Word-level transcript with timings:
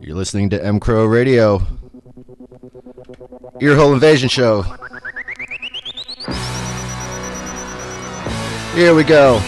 You're 0.00 0.16
listening 0.16 0.50
to 0.50 0.64
M 0.64 0.80
Crow 0.80 1.04
Radio, 1.06 1.58
Earhole 3.60 3.94
Invasion 3.94 4.28
Show. 4.28 4.62
Here 8.74 8.94
we 8.94 9.04
go. 9.04 9.40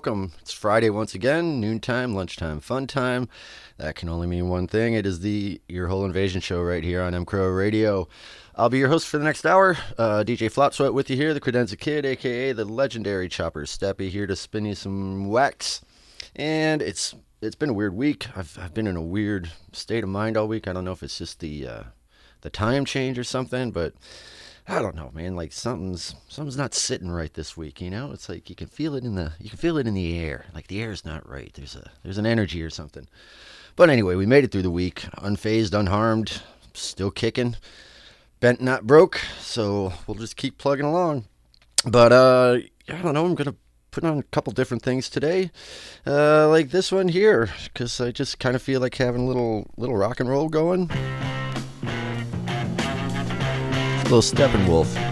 Welcome. 0.00 0.32
It's 0.40 0.50
Friday 0.50 0.88
once 0.88 1.14
again, 1.14 1.60
noontime, 1.60 2.14
lunchtime, 2.14 2.60
fun 2.60 2.86
time. 2.86 3.28
That 3.76 3.96
can 3.96 4.08
only 4.08 4.26
mean 4.26 4.48
one 4.48 4.66
thing. 4.66 4.94
It 4.94 5.04
is 5.04 5.20
the 5.20 5.60
Earhole 5.68 6.06
Invasion 6.06 6.40
Show 6.40 6.62
right 6.62 6.82
here 6.82 7.02
on 7.02 7.14
M 7.14 7.26
Crow 7.26 7.50
Radio. 7.50 8.08
I'll 8.56 8.70
be 8.70 8.78
your 8.78 8.88
host 8.88 9.06
for 9.06 9.18
the 9.18 9.24
next 9.24 9.44
hour. 9.44 9.76
Uh, 9.98 10.24
DJ 10.26 10.50
Flop 10.50 10.72
Sweat 10.72 10.94
with 10.94 11.10
you 11.10 11.16
here, 11.16 11.34
the 11.34 11.40
Credenza 11.40 11.78
Kid, 11.78 12.06
aka 12.06 12.52
the 12.52 12.64
legendary 12.64 13.28
Chopper 13.28 13.66
Steppy, 13.66 14.08
here 14.08 14.26
to 14.26 14.34
spin 14.34 14.64
you 14.64 14.74
some 14.74 15.28
wax. 15.28 15.82
And 16.34 16.80
it's 16.80 17.14
it's 17.42 17.54
been 17.54 17.68
a 17.68 17.74
weird 17.74 17.92
week. 17.92 18.26
I've 18.34 18.58
I've 18.58 18.72
been 18.72 18.86
in 18.86 18.96
a 18.96 19.02
weird 19.02 19.52
state 19.72 20.02
of 20.02 20.08
mind 20.08 20.38
all 20.38 20.48
week. 20.48 20.66
I 20.66 20.72
don't 20.72 20.86
know 20.86 20.92
if 20.92 21.02
it's 21.02 21.18
just 21.18 21.40
the 21.40 21.66
uh, 21.66 21.82
the 22.40 22.48
time 22.48 22.86
change 22.86 23.18
or 23.18 23.24
something, 23.24 23.70
but 23.70 23.92
I 24.70 24.80
don't 24.80 24.94
know, 24.94 25.10
man. 25.12 25.34
Like 25.34 25.52
something's 25.52 26.14
something's 26.28 26.56
not 26.56 26.74
sitting 26.74 27.10
right 27.10 27.34
this 27.34 27.56
week. 27.56 27.80
You 27.80 27.90
know, 27.90 28.12
it's 28.12 28.28
like 28.28 28.48
you 28.48 28.54
can 28.54 28.68
feel 28.68 28.94
it 28.94 29.02
in 29.02 29.16
the 29.16 29.32
you 29.40 29.50
can 29.50 29.58
feel 29.58 29.76
it 29.78 29.88
in 29.88 29.94
the 29.94 30.16
air. 30.16 30.46
Like 30.54 30.68
the 30.68 30.80
air 30.80 30.92
is 30.92 31.04
not 31.04 31.28
right. 31.28 31.52
There's 31.52 31.74
a 31.74 31.90
there's 32.04 32.18
an 32.18 32.26
energy 32.26 32.62
or 32.62 32.70
something. 32.70 33.08
But 33.74 33.90
anyway, 33.90 34.14
we 34.14 34.26
made 34.26 34.44
it 34.44 34.52
through 34.52 34.62
the 34.62 34.70
week, 34.70 35.00
unfazed, 35.18 35.74
unharmed, 35.74 36.42
still 36.72 37.10
kicking, 37.10 37.56
bent 38.38 38.60
not 38.60 38.86
broke. 38.86 39.20
So 39.40 39.92
we'll 40.06 40.14
just 40.14 40.36
keep 40.36 40.56
plugging 40.56 40.86
along. 40.86 41.24
But 41.84 42.12
uh, 42.12 42.58
I 42.88 43.02
don't 43.02 43.14
know. 43.14 43.26
I'm 43.26 43.34
gonna 43.34 43.56
put 43.90 44.04
on 44.04 44.18
a 44.18 44.22
couple 44.22 44.52
different 44.52 44.84
things 44.84 45.10
today, 45.10 45.50
uh, 46.06 46.48
like 46.48 46.70
this 46.70 46.92
one 46.92 47.08
here, 47.08 47.50
because 47.64 48.00
I 48.00 48.12
just 48.12 48.38
kind 48.38 48.54
of 48.54 48.62
feel 48.62 48.80
like 48.80 48.94
having 48.94 49.22
a 49.22 49.26
little 49.26 49.68
little 49.76 49.96
rock 49.96 50.20
and 50.20 50.28
roll 50.28 50.48
going. 50.48 50.88
Little 54.10 54.22
Steppenwolf. 54.22 55.09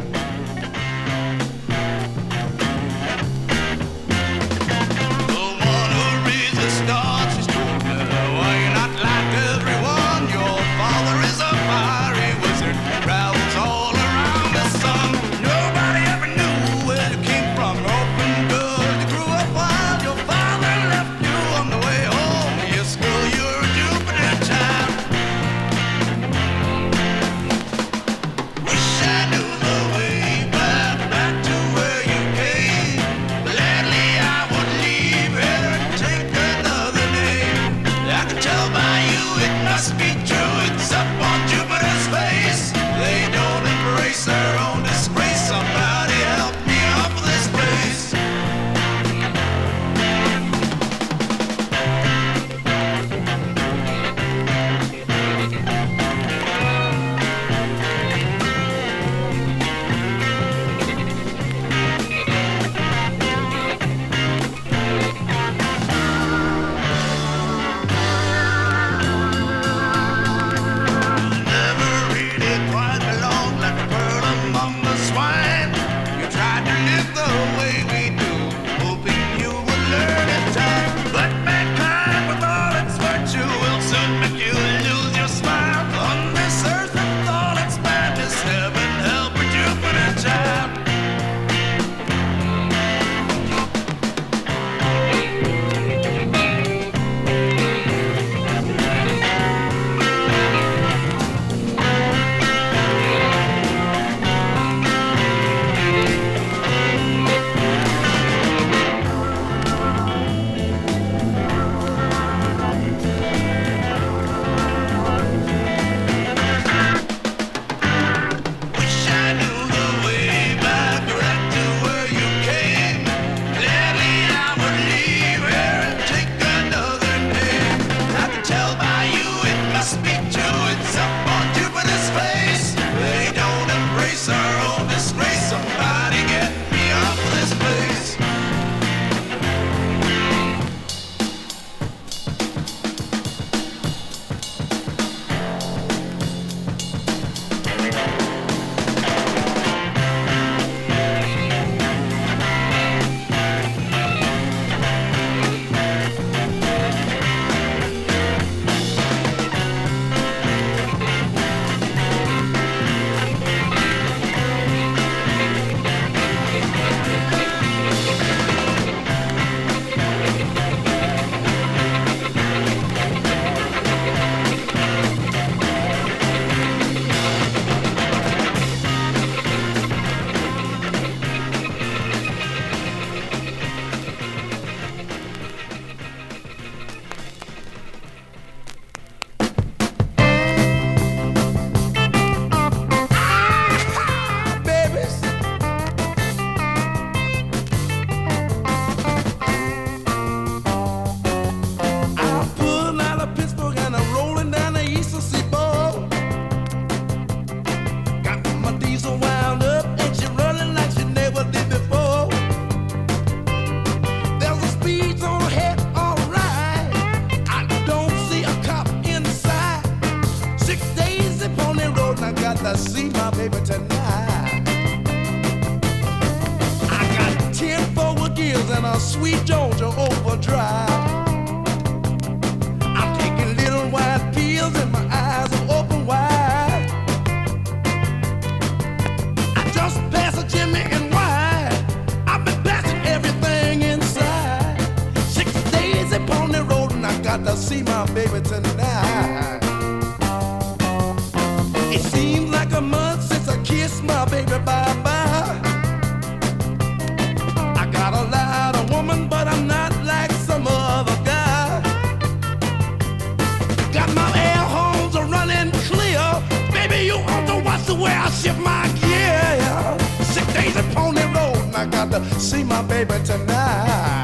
My 268.69 268.85
gear. 269.01 269.99
Six 270.35 270.47
days 270.53 270.77
at 270.77 270.87
Pony 270.95 271.25
Road, 271.37 271.59
and 271.67 271.77
I 271.77 271.87
got 271.87 272.09
to 272.13 272.21
see 272.49 272.65
my 272.65 272.83
baby 272.83 273.17
tonight. 273.25 274.18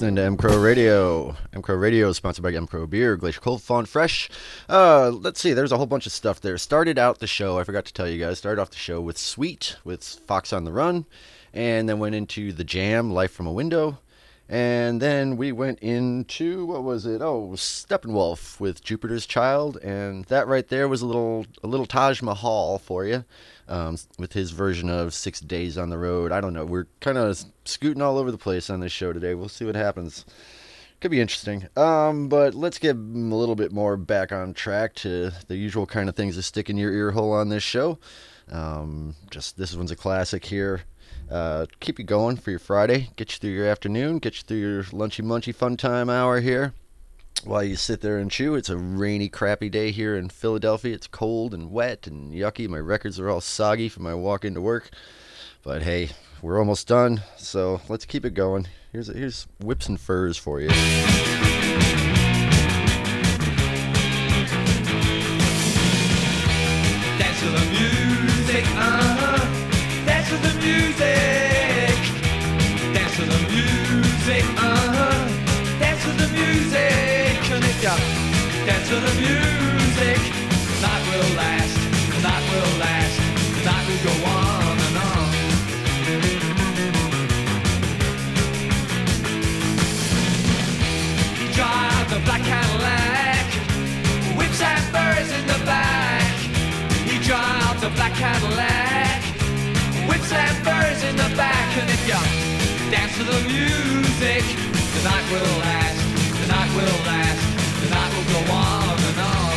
Listening 0.00 0.38
to 0.38 0.42
Crow 0.42 0.58
Radio. 0.58 1.36
M 1.52 1.60
Crow 1.60 1.74
Radio 1.74 2.08
is 2.08 2.16
sponsored 2.16 2.42
by 2.42 2.54
M 2.54 2.66
Crow 2.66 2.86
Beer, 2.86 3.16
Glacier 3.16 3.38
Cold, 3.38 3.60
Fawn 3.60 3.84
Fresh. 3.84 4.30
Uh, 4.66 5.10
let's 5.10 5.38
see, 5.38 5.52
there's 5.52 5.72
a 5.72 5.76
whole 5.76 5.84
bunch 5.84 6.06
of 6.06 6.12
stuff 6.12 6.40
there. 6.40 6.56
Started 6.56 6.98
out 6.98 7.18
the 7.18 7.26
show, 7.26 7.58
I 7.58 7.64
forgot 7.64 7.84
to 7.84 7.92
tell 7.92 8.08
you 8.08 8.18
guys, 8.18 8.38
started 8.38 8.62
off 8.62 8.70
the 8.70 8.78
show 8.78 9.02
with 9.02 9.18
Sweet, 9.18 9.76
with 9.84 10.02
Fox 10.02 10.54
on 10.54 10.64
the 10.64 10.72
Run, 10.72 11.04
and 11.52 11.86
then 11.86 11.98
went 11.98 12.14
into 12.14 12.50
The 12.50 12.64
Jam, 12.64 13.12
Life 13.12 13.32
from 13.32 13.46
a 13.46 13.52
Window. 13.52 13.98
And 14.50 15.00
then 15.00 15.36
we 15.36 15.52
went 15.52 15.78
into 15.78 16.66
what 16.66 16.82
was 16.82 17.06
it? 17.06 17.22
Oh, 17.22 17.50
Steppenwolf 17.54 18.58
with 18.58 18.82
Jupiter's 18.82 19.24
Child, 19.24 19.76
and 19.76 20.24
that 20.24 20.48
right 20.48 20.66
there 20.66 20.88
was 20.88 21.02
a 21.02 21.06
little 21.06 21.46
a 21.62 21.68
little 21.68 21.86
Taj 21.86 22.20
Mahal 22.20 22.80
for 22.80 23.04
you, 23.04 23.24
um, 23.68 23.96
with 24.18 24.32
his 24.32 24.50
version 24.50 24.90
of 24.90 25.14
Six 25.14 25.38
Days 25.38 25.78
on 25.78 25.88
the 25.88 25.98
Road. 25.98 26.32
I 26.32 26.40
don't 26.40 26.52
know. 26.52 26.64
We're 26.64 26.88
kind 26.98 27.16
of 27.16 27.40
scooting 27.64 28.02
all 28.02 28.18
over 28.18 28.32
the 28.32 28.38
place 28.38 28.68
on 28.70 28.80
this 28.80 28.90
show 28.90 29.12
today. 29.12 29.36
We'll 29.36 29.48
see 29.48 29.64
what 29.64 29.76
happens. 29.76 30.24
Could 31.00 31.12
be 31.12 31.20
interesting. 31.20 31.68
Um, 31.76 32.28
but 32.28 32.52
let's 32.52 32.78
get 32.78 32.96
a 32.96 32.98
little 32.98 33.54
bit 33.54 33.70
more 33.70 33.96
back 33.96 34.32
on 34.32 34.52
track 34.52 34.96
to 34.96 35.30
the 35.46 35.56
usual 35.56 35.86
kind 35.86 36.08
of 36.08 36.16
things 36.16 36.34
that 36.34 36.42
stick 36.42 36.68
in 36.68 36.76
your 36.76 36.92
ear 36.92 37.12
hole 37.12 37.32
on 37.32 37.50
this 37.50 37.62
show. 37.62 38.00
Um, 38.50 39.14
just 39.30 39.56
this 39.56 39.76
one's 39.76 39.92
a 39.92 39.96
classic 39.96 40.44
here. 40.44 40.82
Uh, 41.30 41.66
keep 41.78 41.98
you 41.98 42.04
going 42.04 42.36
for 42.36 42.50
your 42.50 42.58
Friday. 42.58 43.10
Get 43.16 43.32
you 43.32 43.38
through 43.38 43.50
your 43.50 43.66
afternoon. 43.66 44.18
Get 44.18 44.36
you 44.36 44.42
through 44.42 44.58
your 44.58 44.82
lunchy 44.84 45.22
munchy 45.22 45.54
fun 45.54 45.76
time 45.76 46.10
hour 46.10 46.40
here. 46.40 46.74
While 47.44 47.62
you 47.64 47.76
sit 47.76 48.00
there 48.00 48.18
and 48.18 48.30
chew, 48.30 48.54
it's 48.54 48.68
a 48.68 48.76
rainy, 48.76 49.28
crappy 49.28 49.70
day 49.70 49.92
here 49.92 50.16
in 50.16 50.28
Philadelphia. 50.28 50.94
It's 50.94 51.06
cold 51.06 51.54
and 51.54 51.70
wet 51.70 52.06
and 52.06 52.34
yucky. 52.34 52.68
My 52.68 52.78
records 52.78 53.18
are 53.18 53.30
all 53.30 53.40
soggy 53.40 53.88
from 53.88 54.02
my 54.02 54.14
walk 54.14 54.44
into 54.44 54.60
work. 54.60 54.90
But 55.62 55.82
hey, 55.82 56.10
we're 56.42 56.58
almost 56.58 56.88
done, 56.88 57.22
so 57.36 57.80
let's 57.88 58.04
keep 58.04 58.24
it 58.24 58.34
going. 58.34 58.66
Here's 58.92 59.06
here's 59.06 59.46
whips 59.60 59.88
and 59.88 60.00
furs 60.00 60.36
for 60.36 60.60
you. 60.60 60.68
Cadillac, 98.20 99.22
whips 100.06 100.30
and 100.30 100.56
furs 100.62 101.02
in 101.08 101.16
the 101.16 101.30
back. 101.36 101.68
And 101.80 101.88
if 101.88 102.06
you 102.06 102.20
dance 102.90 103.16
to 103.16 103.24
the 103.24 103.40
music, 103.48 104.44
the 104.94 105.02
night 105.08 105.26
will 105.32 105.58
last, 105.64 105.98
the 106.38 106.46
night 106.46 106.70
will 106.76 106.98
last, 107.08 107.40
the 107.80 107.88
night 107.88 108.12
will 108.14 108.28
go 108.36 108.40
on 108.52 108.98
and 109.08 109.18
on. 109.32 109.56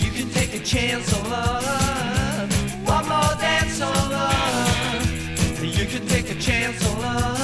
You 0.00 0.10
can 0.10 0.28
take 0.30 0.54
a 0.54 0.64
chance 0.64 1.12
on 1.12 1.28
love, 1.28 2.50
one 2.88 3.06
more 3.08 3.34
dance 3.38 3.78
on 3.82 4.10
love. 4.10 5.62
You 5.62 5.84
can 5.84 6.06
take 6.06 6.30
a 6.30 6.34
chance 6.40 6.82
on 6.88 6.98
love. 7.02 7.37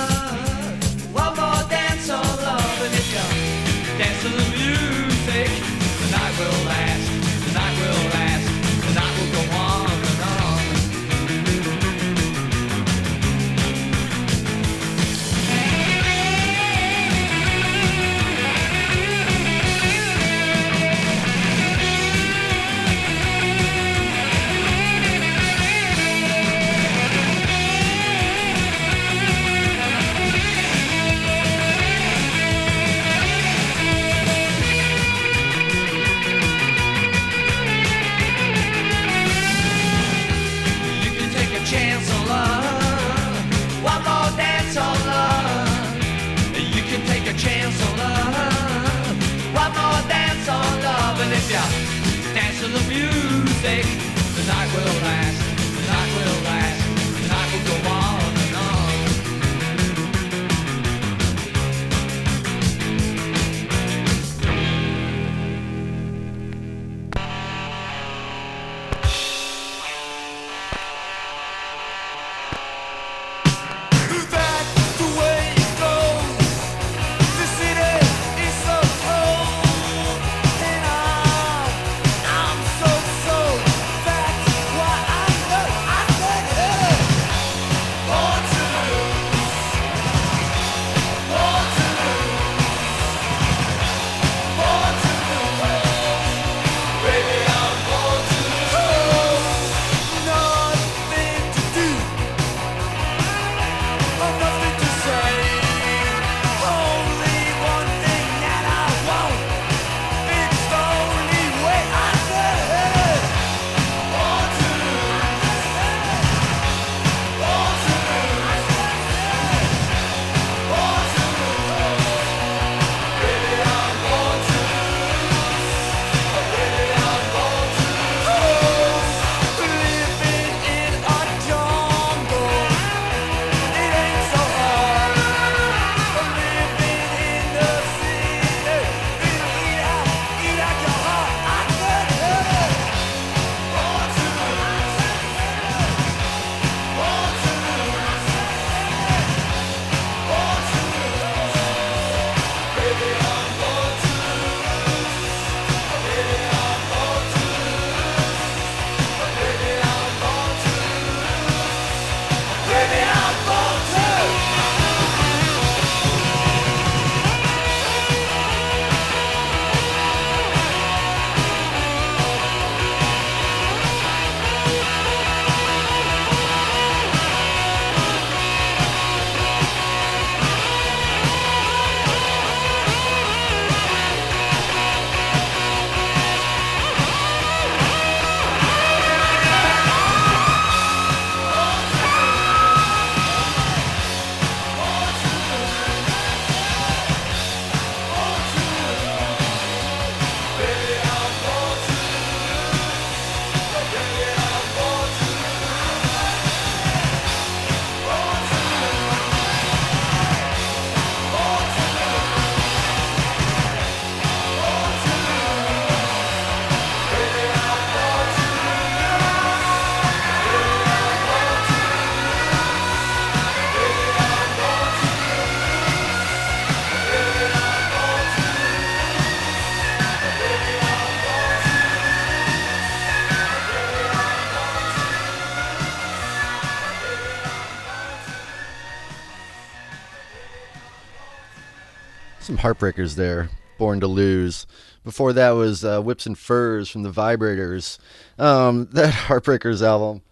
Heartbreakers 242.64 243.16
there. 243.16 243.50
Born 243.76 244.00
to 244.00 244.06
Lose. 244.06 244.66
Before 245.04 245.34
that 245.34 245.50
was 245.50 245.84
uh, 245.84 246.00
Whips 246.00 246.24
and 246.24 246.38
Furs 246.38 246.88
from 246.88 247.02
the 247.02 247.10
Vibrators. 247.10 247.98
Um, 248.38 248.86
that 248.92 249.12
Heartbreakers 249.12 249.82
album. 249.82 250.22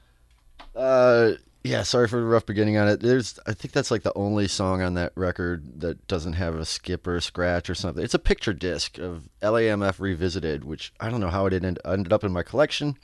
Uh, 0.74 1.32
yeah, 1.62 1.82
sorry 1.82 2.08
for 2.08 2.18
the 2.18 2.24
rough 2.24 2.46
beginning 2.46 2.78
on 2.78 2.88
it. 2.88 3.00
There's, 3.00 3.38
I 3.46 3.52
think 3.52 3.72
that's 3.72 3.90
like 3.90 4.02
the 4.02 4.16
only 4.16 4.48
song 4.48 4.80
on 4.80 4.94
that 4.94 5.12
record 5.14 5.80
that 5.80 6.06
doesn't 6.08 6.32
have 6.32 6.54
a 6.54 6.64
skip 6.64 7.06
or 7.06 7.16
a 7.16 7.20
scratch 7.20 7.68
or 7.68 7.74
something. 7.74 8.02
It's 8.02 8.14
a 8.14 8.18
picture 8.18 8.54
disc 8.54 8.96
of 8.98 9.28
LAMF 9.42 10.00
Revisited, 10.00 10.64
which 10.64 10.92
I 10.98 11.10
don't 11.10 11.20
know 11.20 11.28
how 11.28 11.44
it 11.46 11.52
ended, 11.52 11.78
ended 11.84 12.12
up 12.14 12.24
in 12.24 12.32
my 12.32 12.42
collection. 12.42 12.96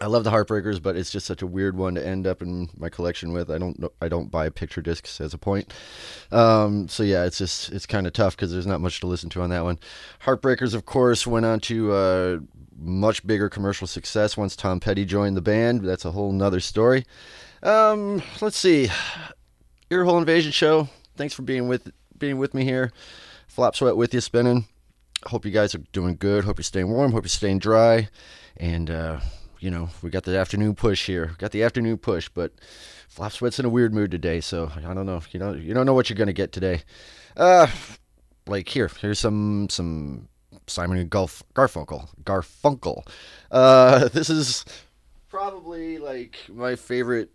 I 0.00 0.06
love 0.06 0.24
the 0.24 0.30
Heartbreakers, 0.30 0.82
but 0.82 0.96
it's 0.96 1.10
just 1.10 1.26
such 1.26 1.42
a 1.42 1.46
weird 1.46 1.76
one 1.76 1.94
to 1.94 2.06
end 2.06 2.26
up 2.26 2.40
in 2.40 2.70
my 2.76 2.88
collection 2.88 3.32
with. 3.32 3.50
I 3.50 3.58
don't 3.58 3.84
I 4.00 4.08
don't 4.08 4.30
buy 4.30 4.48
picture 4.48 4.80
discs 4.80 5.20
as 5.20 5.34
a 5.34 5.38
point. 5.38 5.72
Um, 6.32 6.88
so 6.88 7.02
yeah, 7.02 7.24
it's 7.24 7.36
just 7.36 7.70
it's 7.70 7.86
kind 7.86 8.06
of 8.06 8.14
tough 8.14 8.36
because 8.36 8.50
there's 8.50 8.66
not 8.66 8.80
much 8.80 9.00
to 9.00 9.06
listen 9.06 9.28
to 9.30 9.42
on 9.42 9.50
that 9.50 9.64
one. 9.64 9.78
Heartbreakers, 10.24 10.74
of 10.74 10.86
course, 10.86 11.26
went 11.26 11.44
on 11.44 11.60
to 11.60 11.92
uh, 11.92 12.38
much 12.78 13.26
bigger 13.26 13.50
commercial 13.50 13.86
success 13.86 14.36
once 14.36 14.56
Tom 14.56 14.80
Petty 14.80 15.04
joined 15.04 15.36
the 15.36 15.42
band. 15.42 15.82
That's 15.82 16.06
a 16.06 16.12
whole 16.12 16.32
nother 16.32 16.60
story. 16.60 17.04
Um, 17.62 18.22
let's 18.40 18.56
see, 18.56 18.88
Earhole 19.90 20.18
Invasion 20.18 20.52
Show. 20.52 20.88
Thanks 21.16 21.34
for 21.34 21.42
being 21.42 21.68
with 21.68 21.92
being 22.18 22.38
with 22.38 22.54
me 22.54 22.64
here. 22.64 22.90
Flop 23.48 23.76
sweat 23.76 23.96
with 23.96 24.14
you 24.14 24.22
spinning. 24.22 24.66
Hope 25.26 25.44
you 25.44 25.50
guys 25.50 25.74
are 25.74 25.82
doing 25.92 26.16
good. 26.16 26.44
Hope 26.44 26.58
you're 26.58 26.64
staying 26.64 26.90
warm. 26.90 27.12
Hope 27.12 27.24
you're 27.24 27.28
staying 27.28 27.58
dry. 27.58 28.08
And 28.56 28.88
uh, 28.88 29.20
you 29.60 29.70
know, 29.70 29.90
we 30.02 30.10
got 30.10 30.24
the 30.24 30.36
afternoon 30.38 30.74
push 30.74 31.06
here. 31.06 31.32
Got 31.38 31.52
the 31.52 31.62
afternoon 31.62 31.98
push, 31.98 32.28
but 32.28 32.52
Flop 33.08 33.32
Sweat's 33.32 33.58
in 33.58 33.66
a 33.66 33.70
weird 33.70 33.94
mood 33.94 34.10
today, 34.10 34.40
so 34.40 34.72
I 34.74 34.94
don't 34.94 35.06
know. 35.06 35.22
You 35.30 35.40
know, 35.40 35.52
you 35.52 35.74
don't 35.74 35.86
know 35.86 35.94
what 35.94 36.08
you're 36.08 36.16
gonna 36.16 36.32
get 36.32 36.52
today. 36.52 36.82
Uh, 37.36 37.68
like 38.46 38.68
here, 38.68 38.90
here's 39.00 39.18
some 39.18 39.68
some 39.68 40.28
Simon 40.66 40.98
and 40.98 41.10
Garf- 41.10 41.42
Garfunkel. 41.54 42.08
Garfunkel. 42.24 43.06
Uh, 43.50 44.08
this 44.12 44.30
is 44.30 44.64
probably 45.28 45.98
like 45.98 46.36
my 46.48 46.74
favorite 46.74 47.30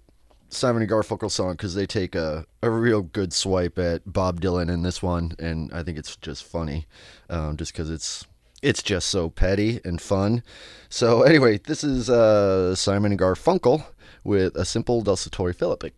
Simon 0.50 0.82
and 0.82 0.92
Garfunkel 0.92 1.30
song 1.32 1.54
because 1.54 1.76
they 1.76 1.86
take 1.86 2.16
a, 2.16 2.46
a 2.62 2.70
real 2.70 3.02
good 3.02 3.34
swipe 3.34 3.78
at 3.78 4.02
Bob 4.12 4.42
Dylan 4.42 4.72
in 4.72 4.82
this 4.82 5.02
one, 5.04 5.34
and 5.40 5.72
I 5.74 5.84
think 5.84 5.98
it's 5.98 6.16
just 6.18 6.44
funny, 6.44 6.88
um, 7.30 7.58
just 7.58 7.74
because 7.74 7.90
it's 7.90 8.26
it's 8.62 8.82
just 8.82 9.08
so 9.08 9.30
petty 9.30 9.80
and 9.84 10.02
fun. 10.02 10.44
So 10.89 11.24
anyway, 11.24 11.58
this 11.58 11.84
is 11.84 12.10
uh, 12.10 12.76
Simon 12.76 13.12
and 13.12 13.20
Garfunkel 13.20 13.86
with 14.24 14.56
a 14.56 14.65
simple 14.65 15.02
Desultory 15.02 15.54
Philippic. 15.54 15.94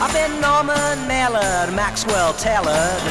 I've 0.00 0.12
been 0.12 0.40
Norman 0.40 0.98
Mailered, 1.08 1.74
Maxwell 1.74 2.32
Taylored. 2.34 3.02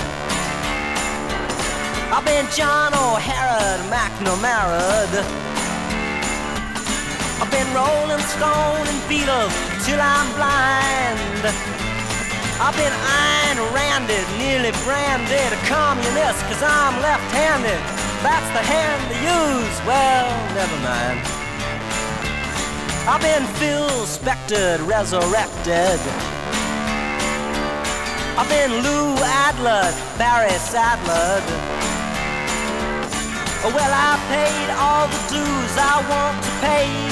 I've 2.13 2.25
been 2.25 2.45
John 2.51 2.93
O'Hara, 2.93 3.77
McNamara. 3.89 5.50
I've 7.41 7.49
been 7.49 7.73
Rolling 7.73 8.21
Stone 8.37 8.85
and 8.85 9.01
Beatles 9.09 9.49
till 9.83 9.97
I'm 9.97 10.29
blind. 10.37 11.41
I've 12.61 12.77
been 12.77 12.93
Ayn 12.93 13.57
Randed, 13.73 14.21
nearly 14.37 14.69
branded 14.85 15.49
a 15.49 15.57
communist 15.65 16.37
cause 16.45 16.61
I'm 16.61 17.01
left-handed. 17.01 17.81
That's 18.21 18.45
the 18.53 18.61
hand 18.61 19.01
to 19.09 19.17
use, 19.25 19.77
well, 19.89 20.29
never 20.53 20.77
mind. 20.85 21.17
I've 23.09 23.25
been 23.25 23.49
Phil 23.57 23.89
Spector, 24.05 24.77
resurrected. 24.85 25.97
I've 28.37 28.49
been 28.53 28.85
Lou 28.85 29.17
Adler, 29.17 29.89
Barry 30.21 30.53
Sadler. 30.61 31.41
Well, 33.65 33.93
I 33.93 34.13
paid 34.29 34.69
all 34.77 35.07
the 35.09 35.21
dues 35.33 35.73
I 35.77 36.05
want 36.05 36.37
to 36.45 36.51
pay. 36.61 37.10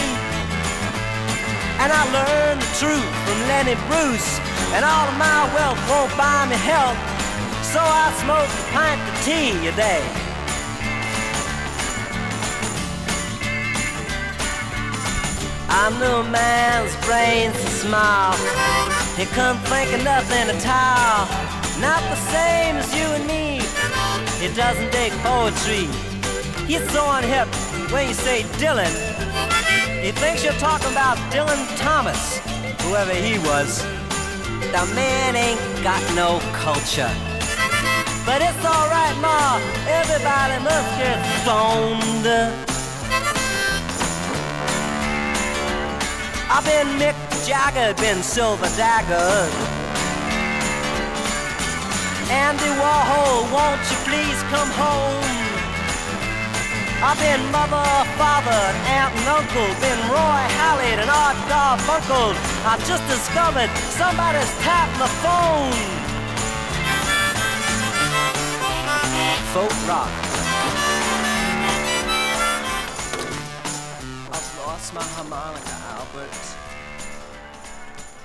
And 1.80 1.92
I 1.92 2.04
learned 2.12 2.62
the 2.62 2.72
truth 2.76 3.12
from 3.24 3.40
Lenny 3.48 3.76
Bruce. 3.88 4.40
And 4.76 4.84
all 4.84 5.08
of 5.08 5.18
my 5.18 5.48
wealth 5.56 5.80
won't 5.90 6.12
buy 6.18 6.46
me 6.52 6.56
health. 6.56 7.00
So 7.72 7.80
I 7.80 8.12
smoke 8.20 8.52
a 8.52 8.66
pint 8.76 9.02
of 9.08 9.16
tea 9.24 9.68
a 9.68 9.74
day. 9.76 10.04
I'm 15.70 15.98
no 16.00 16.24
man's 16.24 16.94
brains 17.06 17.56
to 17.56 17.70
smile. 17.84 18.36
He 19.16 19.26
couldn't 19.26 19.64
think 19.72 19.94
of 19.94 20.04
nothing 20.04 20.50
at 20.52 20.66
all. 20.68 21.28
Not 21.80 22.02
the 22.12 22.20
same 22.36 22.76
as 22.76 22.94
you 22.94 23.06
and 23.16 23.26
me. 23.26 23.62
He 24.42 24.54
doesn't 24.54 24.92
dig 24.92 25.14
poetry. 25.24 25.88
He's 26.68 26.84
so 26.92 27.04
unhip 27.18 27.48
when 27.92 28.10
you 28.10 28.14
say 28.14 28.44
Dylan. 28.60 29.29
He 30.02 30.12
thinks 30.12 30.46
you're 30.46 30.54
talking 30.54 30.92
about 30.92 31.18
Dylan 31.30 31.60
Thomas, 31.78 32.40
whoever 32.84 33.14
he 33.14 33.38
was. 33.40 33.84
The 34.72 34.86
man 34.96 35.36
ain't 35.36 35.84
got 35.84 36.02
no 36.16 36.40
culture. 36.54 37.12
But 38.26 38.42
it's 38.42 38.64
alright, 38.64 39.18
Ma. 39.20 39.60
Everybody 39.88 40.64
must 40.64 40.90
get 40.98 41.20
stoned. 41.42 42.28
I've 46.50 46.64
been 46.64 46.88
Mick 46.98 47.18
Jagger, 47.46 47.94
been 48.02 48.24
Silver 48.24 48.70
Dagger. 48.78 49.50
Andy 52.32 52.72
Warhol, 52.80 53.52
won't 53.52 53.82
you 53.92 53.98
please 54.08 54.42
come 54.44 54.70
home? 54.72 55.39
I've 57.02 57.18
been 57.18 57.40
mother, 57.54 57.88
father, 58.20 58.60
aunt 58.92 59.16
and 59.16 59.28
uncle, 59.32 59.72
been 59.80 60.00
Roy 60.12 60.44
Hallett 60.60 61.00
and 61.00 61.10
Art 61.10 61.38
Garfunkel. 61.48 62.36
I've 62.68 62.86
just 62.86 63.08
discovered 63.08 63.70
somebody's 63.96 64.52
tapped 64.60 65.00
my 65.00 65.08
phone. 65.24 65.72
Folk 69.56 69.72
rock. 69.88 70.12
I've 74.36 74.58
lost 74.60 74.94
my 74.94 75.02
harmonica, 75.02 75.76
Albert. 75.96 76.36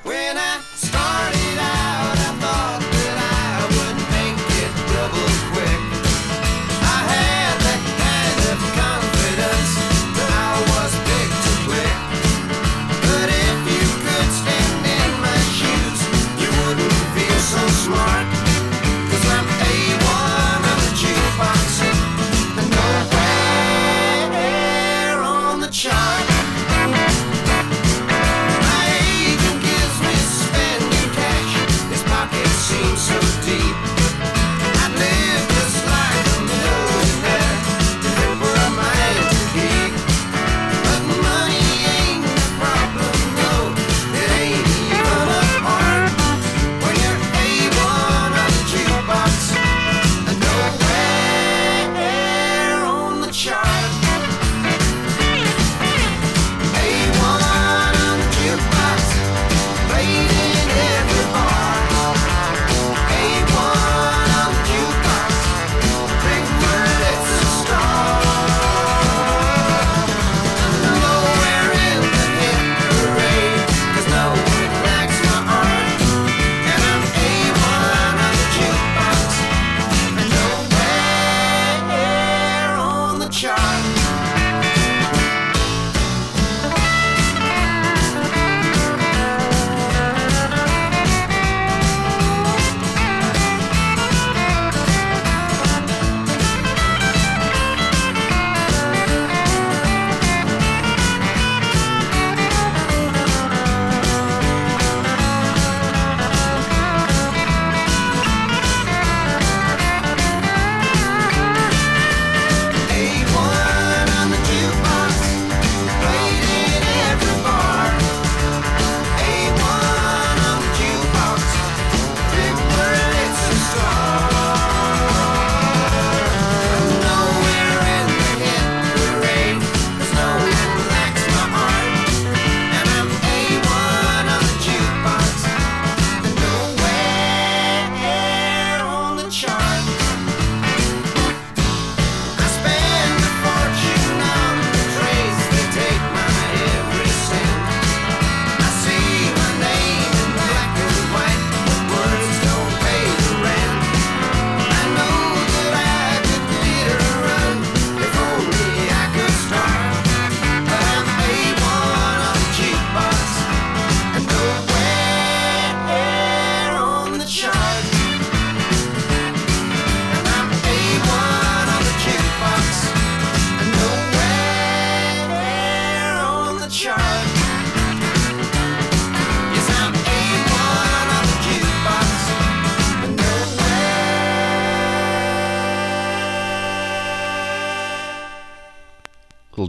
When 0.03 0.37
I 0.37 0.61
started 0.75 1.59
out, 1.63 2.19
I 2.19 2.39
thought 2.43 2.84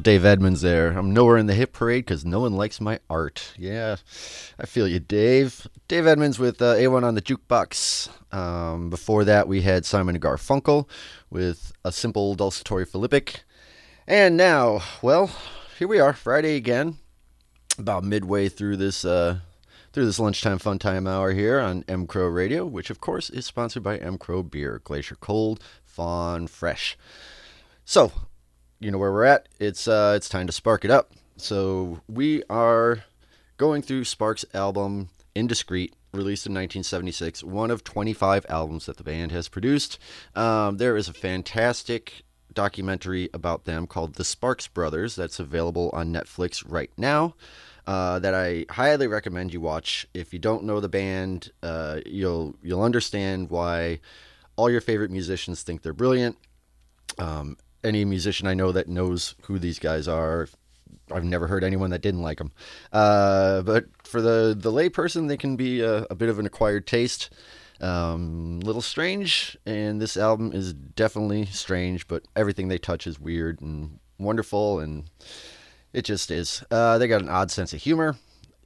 Dave 0.06 0.24
Edmunds 0.24 0.62
there. 0.62 0.92
I'm 0.92 1.16
nowhere 1.16 1.36
in 1.36 1.48
the 1.48 1.56
hit 1.56 1.74
parade 1.74 2.06
because 2.06 2.24
no 2.24 2.42
one 2.42 2.54
likes 2.54 2.80
my 2.80 3.00
art. 3.10 3.54
Yeah, 3.58 3.96
I 4.60 4.68
feel 4.68 4.88
you, 4.88 5.00
Dave. 5.00 5.66
Dave 5.88 6.06
Edmunds 6.06 6.38
with 6.38 6.62
uh, 6.62 6.76
A1 6.76 7.04
on 7.04 7.16
the 7.16 7.24
jukebox. 7.24 8.10
Um, 8.32 8.92
before 8.92 9.24
that, 9.24 9.48
we 9.48 9.64
had 9.64 9.84
Simon 9.84 10.20
Garfunkel 10.20 10.88
with 11.32 11.74
a 11.84 11.92
simple 11.92 12.36
Desultory 12.36 12.86
Philippic. 12.86 13.46
And 14.06 14.38
now, 14.38 14.82
well, 15.02 15.32
here 15.80 15.88
we 15.88 16.00
are, 16.00 16.14
Friday 16.14 16.56
again. 16.56 17.00
About 17.80 18.04
midway 18.04 18.48
through 18.48 18.78
this 18.78 19.06
uh, 19.06 19.40
through 19.92 20.06
this 20.06 20.20
lunchtime 20.20 20.60
fun 20.60 20.78
time 20.78 21.08
hour 21.08 21.32
here 21.32 21.60
on 21.60 21.84
M 21.88 22.06
Crow 22.06 22.28
Radio, 22.28 22.64
which 22.64 22.92
of 22.92 23.02
course 23.02 23.32
is 23.32 23.48
sponsored 23.48 23.82
by 23.82 23.98
M 23.98 24.20
Crow 24.20 24.44
Beer, 24.44 24.82
Glacier 24.84 25.18
Cold, 25.20 25.64
Fawn 25.84 26.46
Fresh. 26.46 26.96
So, 27.86 28.12
you 28.80 28.92
know 28.92 28.98
where 28.98 29.12
we're 29.12 29.26
at. 29.26 29.48
It's 29.60 29.88
uh, 29.88 30.14
it's 30.16 30.30
time 30.30 30.48
to 30.48 30.54
spark 30.54 30.86
it 30.86 30.92
up. 30.92 31.12
So 31.38 32.02
we 32.08 32.44
are 32.50 33.04
going 33.58 33.82
through 33.82 34.06
Sparks' 34.06 34.46
album 34.54 35.10
Indiscreet, 35.36 35.94
released 36.14 36.46
in 36.46 36.54
1976, 36.54 37.44
one 37.44 37.72
of 37.72 37.84
25 37.84 38.46
albums 38.48 38.86
that 38.86 38.98
the 38.98 39.04
band 39.04 39.32
has 39.32 39.50
produced. 39.50 40.00
Um, 40.34 40.78
there 40.78 40.96
is 40.96 41.10
a 41.10 41.14
fantastic 41.14 42.24
documentary 42.54 43.30
about 43.34 43.66
them 43.66 43.86
called 43.86 44.16
The 44.16 44.24
Sparks 44.24 44.68
Brothers 44.68 45.16
that's 45.16 45.40
available 45.40 45.90
on 45.94 46.14
Netflix 46.14 46.64
right 46.66 46.92
now. 46.98 47.36
Uh, 47.86 48.18
that 48.18 48.34
I 48.34 48.66
highly 48.72 49.06
recommend 49.06 49.54
you 49.54 49.62
watch. 49.62 50.08
If 50.12 50.34
you 50.34 50.40
don't 50.40 50.64
know 50.64 50.80
the 50.80 50.90
band, 50.90 51.52
uh, 51.62 52.00
you'll 52.04 52.56
you'll 52.64 52.82
understand 52.82 53.52
why 53.52 54.00
all 54.56 54.72
your 54.72 54.82
favorite 54.82 55.12
musicians 55.12 55.62
think 55.62 55.84
they're 55.84 55.94
brilliant. 55.94 56.36
Um, 57.20 57.58
any 57.86 58.04
musician 58.04 58.48
I 58.48 58.54
know 58.54 58.72
that 58.72 58.90
knows 58.90 59.36
who 59.44 59.60
these 59.60 59.80
guys 59.80 60.08
are, 60.08 60.48
I've 61.12 61.24
never 61.24 61.48
heard 61.48 61.64
anyone 61.64 61.92
that 61.92 62.02
didn't 62.02 62.22
like 62.22 62.40
them. 62.40 62.52
Uh, 62.92 63.62
but 63.62 63.86
for 64.04 64.22
the 64.22 64.56
the 64.58 64.72
layperson, 64.72 65.28
they 65.28 65.38
can 65.38 65.56
be 65.56 65.82
a, 65.82 66.06
a 66.10 66.16
bit 66.16 66.30
of 66.30 66.40
an 66.40 66.46
acquired 66.46 66.88
taste. 66.88 67.30
Um, 67.82 68.62
little 68.62 68.82
strange, 68.82 69.58
and 69.66 70.02
this 70.02 70.18
album 70.18 70.52
is 70.54 70.74
definitely 70.74 71.46
strange. 71.46 72.08
But 72.08 72.24
everything 72.36 72.68
they 72.68 72.78
touch 72.78 73.06
is 73.06 73.20
weird 73.20 73.62
and 73.62 74.00
wonderful, 74.18 74.80
and 74.80 75.06
it 75.94 76.06
just 76.06 76.32
is. 76.32 76.64
Uh, 76.72 76.98
they 76.98 77.08
got 77.08 77.22
an 77.22 77.30
odd 77.30 77.52
sense 77.52 77.74
of 77.74 77.82
humor. 77.82 78.16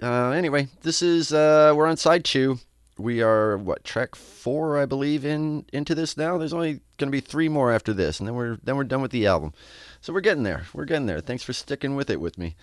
Uh, 0.01 0.29
anyway, 0.29 0.67
this 0.81 1.01
is 1.01 1.33
uh, 1.33 1.73
we're 1.75 1.87
on 1.87 1.97
side 1.97 2.23
two. 2.23 2.59
We 2.99 3.21
are 3.21 3.57
what 3.57 3.83
track 3.83 4.13
four, 4.13 4.77
I 4.77 4.85
believe, 4.85 5.25
in 5.25 5.65
into 5.71 5.95
this 5.95 6.17
now. 6.17 6.37
There's 6.37 6.53
only 6.53 6.81
going 6.97 7.07
to 7.07 7.11
be 7.11 7.21
three 7.21 7.47
more 7.47 7.71
after 7.71 7.93
this, 7.93 8.19
and 8.19 8.27
then 8.27 8.35
we're 8.35 8.57
then 8.63 8.75
we're 8.75 8.83
done 8.83 9.01
with 9.01 9.11
the 9.11 9.25
album. 9.25 9.53
So 10.01 10.13
we're 10.13 10.21
getting 10.21 10.43
there. 10.43 10.63
We're 10.73 10.85
getting 10.85 11.05
there. 11.05 11.21
Thanks 11.21 11.43
for 11.43 11.53
sticking 11.53 11.95
with 11.95 12.09
it 12.09 12.19
with 12.21 12.37
me. 12.37 12.55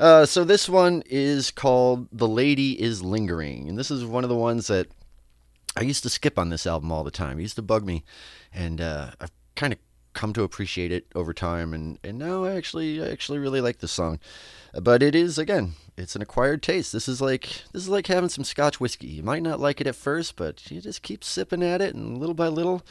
Uh, 0.00 0.26
so 0.26 0.44
this 0.44 0.68
one 0.68 1.02
is 1.06 1.50
called 1.50 2.08
"The 2.10 2.28
Lady 2.28 2.80
Is 2.80 3.02
Lingering," 3.02 3.68
and 3.68 3.78
this 3.78 3.90
is 3.90 4.04
one 4.04 4.24
of 4.24 4.30
the 4.30 4.36
ones 4.36 4.66
that 4.68 4.88
I 5.76 5.82
used 5.82 6.02
to 6.04 6.10
skip 6.10 6.38
on 6.38 6.48
this 6.48 6.66
album 6.66 6.90
all 6.90 7.04
the 7.04 7.10
time. 7.10 7.38
It 7.38 7.42
used 7.42 7.56
to 7.56 7.62
bug 7.62 7.84
me, 7.84 8.04
and 8.52 8.80
uh, 8.80 9.10
I've 9.20 9.32
kind 9.54 9.72
of 9.72 9.78
come 10.14 10.32
to 10.34 10.42
appreciate 10.42 10.92
it 10.92 11.06
over 11.14 11.32
time. 11.32 11.72
And, 11.72 11.98
and 12.04 12.18
now 12.18 12.44
I 12.44 12.54
actually 12.54 13.02
I 13.02 13.10
actually 13.10 13.38
really 13.38 13.60
like 13.60 13.78
this 13.78 13.92
song. 13.92 14.20
But 14.74 15.02
it 15.02 15.14
is 15.14 15.38
again, 15.38 15.74
it's 15.96 16.16
an 16.16 16.22
acquired 16.22 16.62
taste. 16.62 16.92
This 16.92 17.06
is 17.06 17.20
like 17.20 17.42
this 17.72 17.82
is 17.82 17.88
like 17.88 18.06
having 18.06 18.30
some 18.30 18.44
Scotch 18.44 18.80
whiskey. 18.80 19.08
You 19.08 19.22
might 19.22 19.42
not 19.42 19.60
like 19.60 19.80
it 19.80 19.86
at 19.86 19.94
first, 19.94 20.36
but 20.36 20.70
you 20.70 20.80
just 20.80 21.02
keep 21.02 21.22
sipping 21.22 21.62
at 21.62 21.82
it, 21.82 21.94
and 21.94 22.16
little 22.16 22.34
by 22.34 22.48
little, 22.48 22.82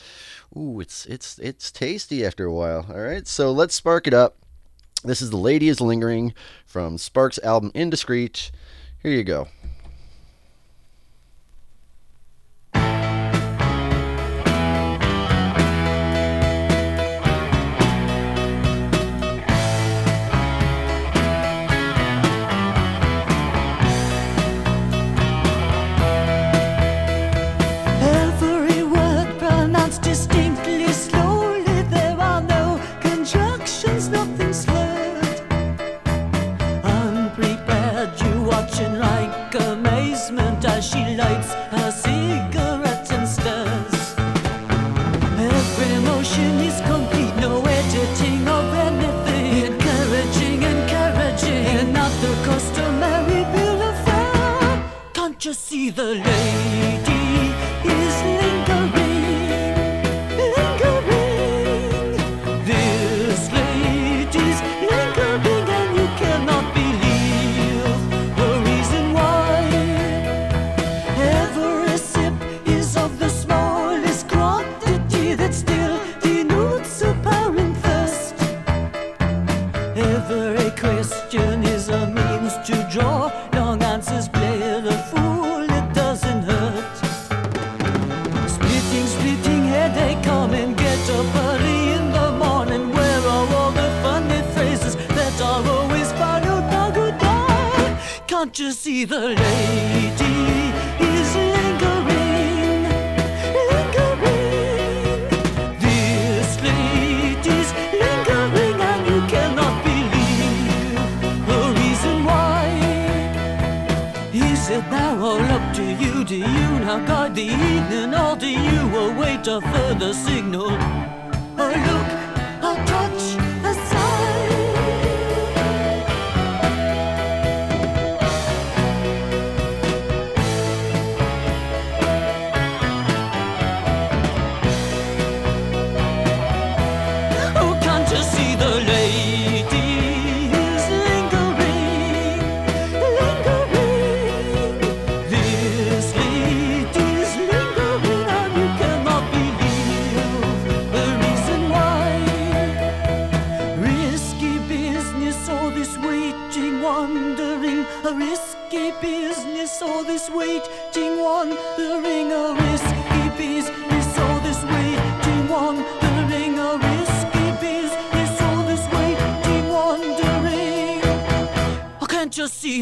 ooh, 0.56 0.80
it's 0.80 1.06
it's 1.08 1.40
it's 1.40 1.72
tasty 1.72 2.24
after 2.24 2.46
a 2.46 2.54
while. 2.54 2.86
All 2.90 3.00
right, 3.02 3.28
so 3.28 3.52
let's 3.52 3.74
spark 3.74 4.06
it 4.06 4.14
up. 4.14 4.38
This 5.04 5.22
is 5.22 5.32
"The 5.32 5.38
Lady 5.38 5.70
Is 5.70 5.82
Lingering" 5.82 6.36
from 6.66 7.00
Sparks' 7.00 7.40
album 7.40 7.72
"Indiscreet." 7.74 8.52
Here 9.02 9.12
you 9.12 9.24
go. 9.24 9.48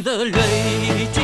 Can't 0.03 1.17
you 1.17 1.18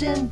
dancing 0.00 0.30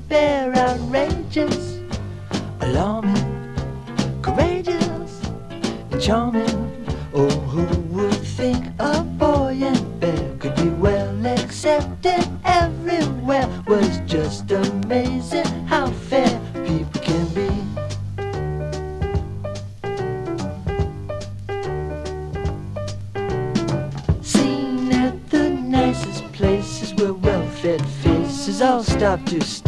all 29.33 29.60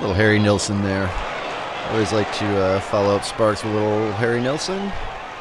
Little 0.00 0.14
Harry 0.14 0.38
Nilsson 0.38 0.80
there. 0.82 1.10
Always 1.90 2.12
like 2.12 2.32
to 2.34 2.46
uh, 2.46 2.80
follow 2.80 3.16
up 3.16 3.24
Sparks 3.24 3.64
with 3.64 3.74
little 3.74 4.12
Harry 4.12 4.40
Nilsson. 4.40 4.92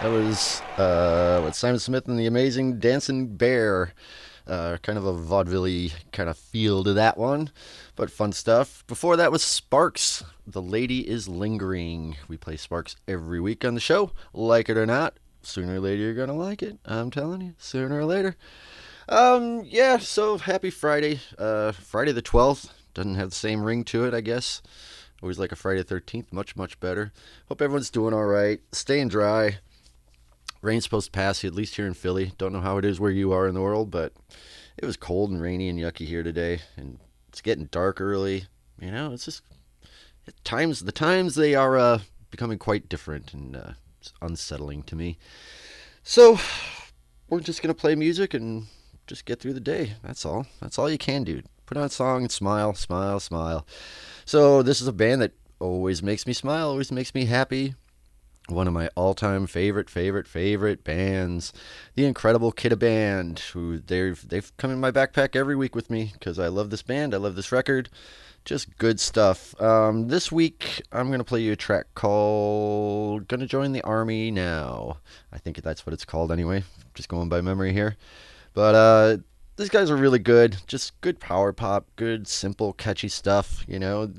That 0.02 0.10
was 0.10 0.62
uh, 0.78 1.52
Simon 1.52 1.78
Smith 1.78 2.08
and 2.08 2.17
the 2.17 2.26
Amazing 2.26 2.80
Dancing 2.80 3.36
Bear. 3.36 3.93
Uh, 4.48 4.78
kind 4.78 4.98
of 4.98 5.06
a 5.06 5.13
vaudeville 5.13 5.89
kind 6.12 6.28
of 6.28 6.38
feel 6.38 6.84
to 6.86 6.93
that 6.93 7.17
one, 7.17 7.52
but 7.96 8.10
fun 8.10 8.32
stuff. 8.32 8.84
Before 8.88 9.15
that 9.15 9.32
was 9.32 9.43
Sparks. 9.43 10.24
The 10.48 10.62
Lady 10.62 11.08
is 11.08 11.28
Lingering. 11.28 12.15
We 12.28 12.38
play 12.38 12.58
Sparks 12.58 12.96
every 13.08 13.39
week 13.39 13.63
on 13.63 13.76
the 13.76 13.80
show. 13.80 14.12
Like 14.34 14.69
it 14.69 14.77
or 14.77 14.88
not, 14.88 15.17
sooner 15.44 15.75
or 15.75 15.79
later 15.79 16.02
you're 16.02 16.13
gonna 16.15 16.34
like 16.34 16.63
it. 16.63 16.79
I'm 16.84 17.12
telling 17.12 17.42
you, 17.42 17.54
sooner 17.60 18.00
or 18.00 18.06
later. 18.06 18.36
Um, 19.08 19.62
yeah, 19.65 19.98
so 19.98 20.40
happy 20.40 20.71
Friday. 20.71 21.19
Uh, 21.38 21.73
Friday 21.73 22.12
the 22.12 22.23
12th. 22.23 22.71
Doesn't 22.98 23.13
have 23.13 23.29
the 23.29 23.35
same 23.35 23.62
ring 23.62 23.83
to 23.83 24.06
it, 24.06 24.15
I 24.15 24.21
guess. 24.21 24.63
Always 25.21 25.37
like 25.37 25.52
a 25.52 25.56
Friday 25.56 25.83
the 25.83 25.95
13th. 26.02 26.33
Much, 26.33 26.56
much 26.56 26.79
better. 26.79 27.13
Hope 27.48 27.62
everyone's 27.62 27.91
doing 27.91 28.12
all 28.12 28.25
right. 28.25 28.60
Staying 28.71 29.10
dry. 29.10 29.60
Rain's 30.63 30.85
supposed 30.85 31.06
to 31.06 31.12
pass 31.12 31.45
at 31.45 31.54
least 31.54 31.75
here 31.75 31.85
in 31.85 31.93
Philly. 31.93 32.31
Don't 32.39 32.54
know 32.54 32.60
how 32.60 32.79
it 32.79 32.85
is 32.85 33.00
where 33.00 33.12
you 33.12 33.31
are 33.33 33.48
in 33.48 33.54
the 33.54 33.62
world, 33.62 33.91
but 33.91 34.13
it 34.77 34.85
was 34.87 34.98
cold 34.98 35.29
and 35.29 35.39
rainy 35.39 35.69
and 35.69 35.77
yucky 35.77 36.08
here 36.08 36.23
today. 36.23 36.62
And 36.75 36.98
it's 37.29 37.39
getting 37.41 37.65
dark 37.65 38.02
early. 38.02 38.45
You 38.81 38.89
know, 38.89 39.13
it's 39.13 39.25
just 39.25 39.43
times, 40.43 40.79
the 40.79 40.91
times 40.91 41.35
they 41.35 41.54
are 41.54 41.77
uh, 41.77 42.00
becoming 42.31 42.58
quite 42.58 42.89
different 42.89 43.31
and 43.31 43.56
uh, 43.56 43.71
it's 44.02 44.12
unsettling 44.23 44.81
to 44.83 44.95
me. 44.95 45.19
So, 46.02 46.39
we're 47.29 47.41
just 47.41 47.62
going 47.62 47.75
to 47.75 47.79
play 47.79 47.93
music 47.93 48.33
and 48.33 48.65
just 49.06 49.25
get 49.25 49.39
through 49.39 49.54
the 49.54 49.60
day. 49.60 49.93
That's 50.02 50.25
all. 50.25 50.48
That's 50.60 50.79
all 50.79 50.89
you 50.89 50.98
can 50.98 51.23
do. 51.23 51.43
Put 51.68 51.76
on 51.76 51.84
a 51.84 51.90
song 51.90 52.22
and 52.22 52.32
smile, 52.32 52.74
smile, 52.74 53.20
smile. 53.20 53.68
So 54.24 54.63
this 54.63 54.82
is 54.82 54.88
a 54.88 54.94
band 54.94 55.22
that 55.22 55.34
always 55.60 56.02
makes 56.02 56.26
me 56.26 56.32
smile, 56.32 56.70
always 56.70 56.94
makes 56.94 57.13
me 57.13 57.26
happy. 57.26 57.76
One 58.48 58.70
of 58.70 58.74
my 58.74 58.90
all-time 58.96 59.48
favorite, 59.48 59.90
favorite, 59.90 60.28
favorite 60.28 60.86
bands, 60.86 61.52
the 61.96 62.06
Incredible 62.06 62.54
Kidda 62.54 62.80
Band. 62.80 63.40
Who 63.52 63.80
they've 63.80 64.26
they've 64.30 64.56
come 64.56 64.72
in 64.72 64.80
my 64.80 64.92
backpack 64.92 65.36
every 65.36 65.58
week 65.58 65.76
with 65.76 65.90
me 65.90 66.12
because 66.13 66.40
I 66.40 66.48
love 66.48 66.70
this 66.70 66.84
band. 66.84 67.13
I 67.13 67.18
love 67.18 67.36
this 67.36 67.52
record. 67.52 67.90
Just 68.46 68.78
good 68.78 69.02
stuff. 69.02 69.62
Um, 69.62 70.08
this 70.08 70.32
week 70.32 70.82
I'm 70.94 71.12
gonna 71.12 71.26
play 71.26 71.42
you 71.42 71.52
a 71.52 71.58
track 71.58 71.88
called 71.96 73.28
"Gonna 73.28 73.46
Join 73.46 73.74
the 73.74 73.84
Army 73.84 74.32
Now." 74.32 75.00
I 75.34 75.38
think 75.38 75.62
that's 75.62 75.86
what 75.86 75.92
it's 75.92 76.06
called 76.06 76.32
anyway. 76.32 76.63
Just 76.94 77.10
going 77.10 77.28
by 77.28 77.42
memory 77.42 77.74
here. 77.74 77.98
But 78.54 78.76
uh, 78.76 79.18
these 79.58 79.69
guys 79.69 79.89
are 79.91 79.97
really 79.97 80.19
good. 80.19 80.58
Just 80.67 80.99
good 81.01 81.19
power 81.19 81.51
pop, 81.51 81.87
good, 81.95 82.27
simple, 82.27 82.73
catchy 82.73 83.10
stuff. 83.10 83.65
You 83.67 83.79
know, 83.79 84.12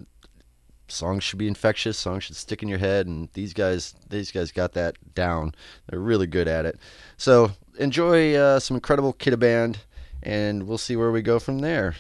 songs 0.88 1.24
should 1.24 1.38
be 1.38 1.48
infectious. 1.48 1.96
Songs 1.96 2.24
should 2.24 2.36
stick 2.36 2.62
in 2.62 2.68
your 2.68 2.78
head, 2.78 3.06
and 3.06 3.28
these 3.32 3.54
guys, 3.54 3.94
these 4.08 4.30
guys 4.30 4.52
got 4.52 4.72
that 4.74 4.96
down. 5.14 5.54
They're 5.88 6.00
really 6.00 6.26
good 6.26 6.48
at 6.48 6.66
it. 6.66 6.78
So 7.16 7.52
enjoy 7.78 8.34
uh, 8.34 8.60
some 8.60 8.76
incredible 8.76 9.14
Kidda 9.14 9.38
Band, 9.38 9.78
and 10.22 10.64
we'll 10.64 10.78
see 10.78 10.96
where 10.96 11.12
we 11.12 11.22
go 11.22 11.38
from 11.38 11.60
there. 11.60 11.94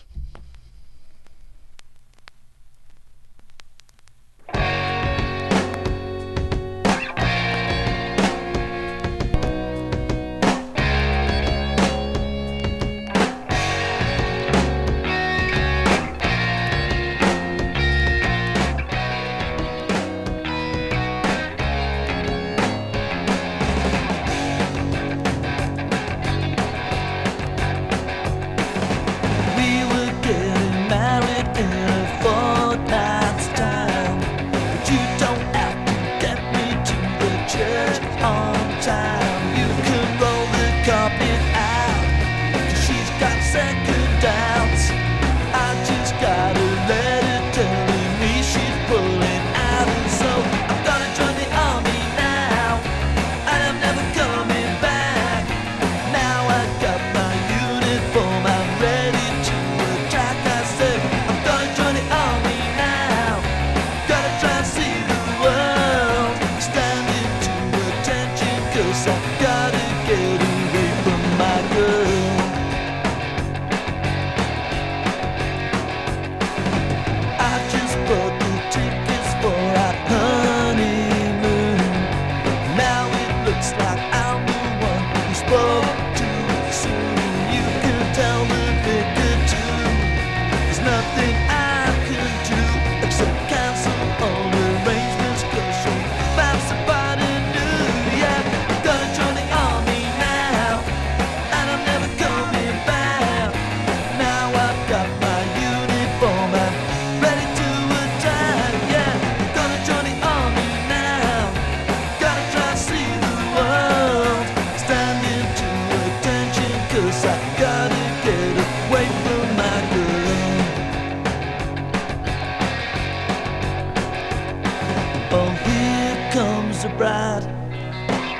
so. 126.96 127.46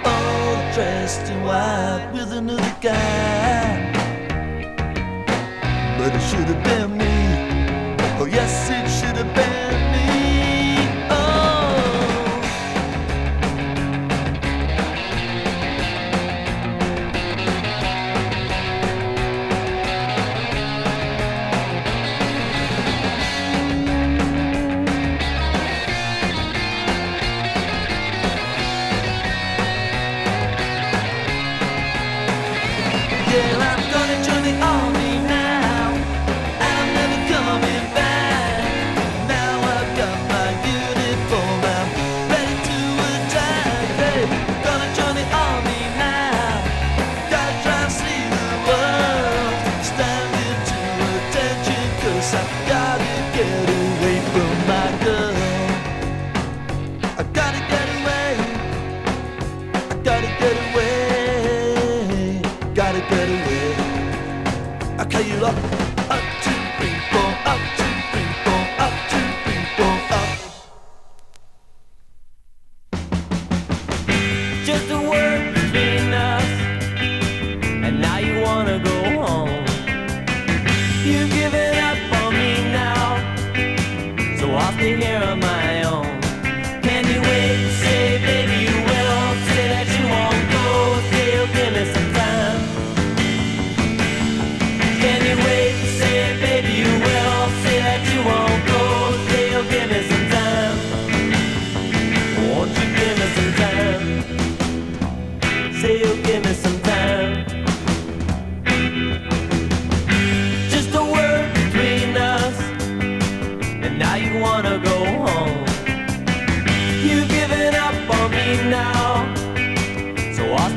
All 0.04 0.72
dressed 0.74 1.30
in 1.30 1.42
white 1.44 2.10
with 2.12 2.32
another 2.32 2.76
guy. 2.80 3.92
But 5.98 6.14
it 6.14 6.22
should 6.22 6.48
have 6.48 6.64
been 6.64 6.98
me. 6.98 7.07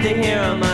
Here 0.01 0.39
on 0.39 0.59
my 0.59 0.70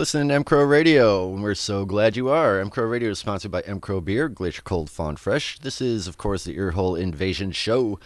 listening 0.00 0.28
to 0.28 0.34
M 0.34 0.44
Crow 0.44 0.64
Radio, 0.64 1.30
and 1.30 1.42
we're 1.42 1.54
so 1.54 1.84
glad 1.84 2.16
you 2.16 2.30
are. 2.30 2.58
M 2.58 2.70
Crow 2.70 2.86
Radio 2.86 3.10
is 3.10 3.18
sponsored 3.18 3.50
by 3.50 3.60
M 3.60 3.80
Crow 3.80 4.00
Beer, 4.00 4.30
Glacier 4.30 4.62
Cold 4.62 4.88
Fawn 4.88 5.16
Fresh. 5.16 5.58
This 5.58 5.82
is, 5.82 6.06
of 6.06 6.16
course, 6.16 6.42
the 6.42 6.56
Earhole 6.56 6.98
Invasion 6.98 7.52
Show. 7.52 8.00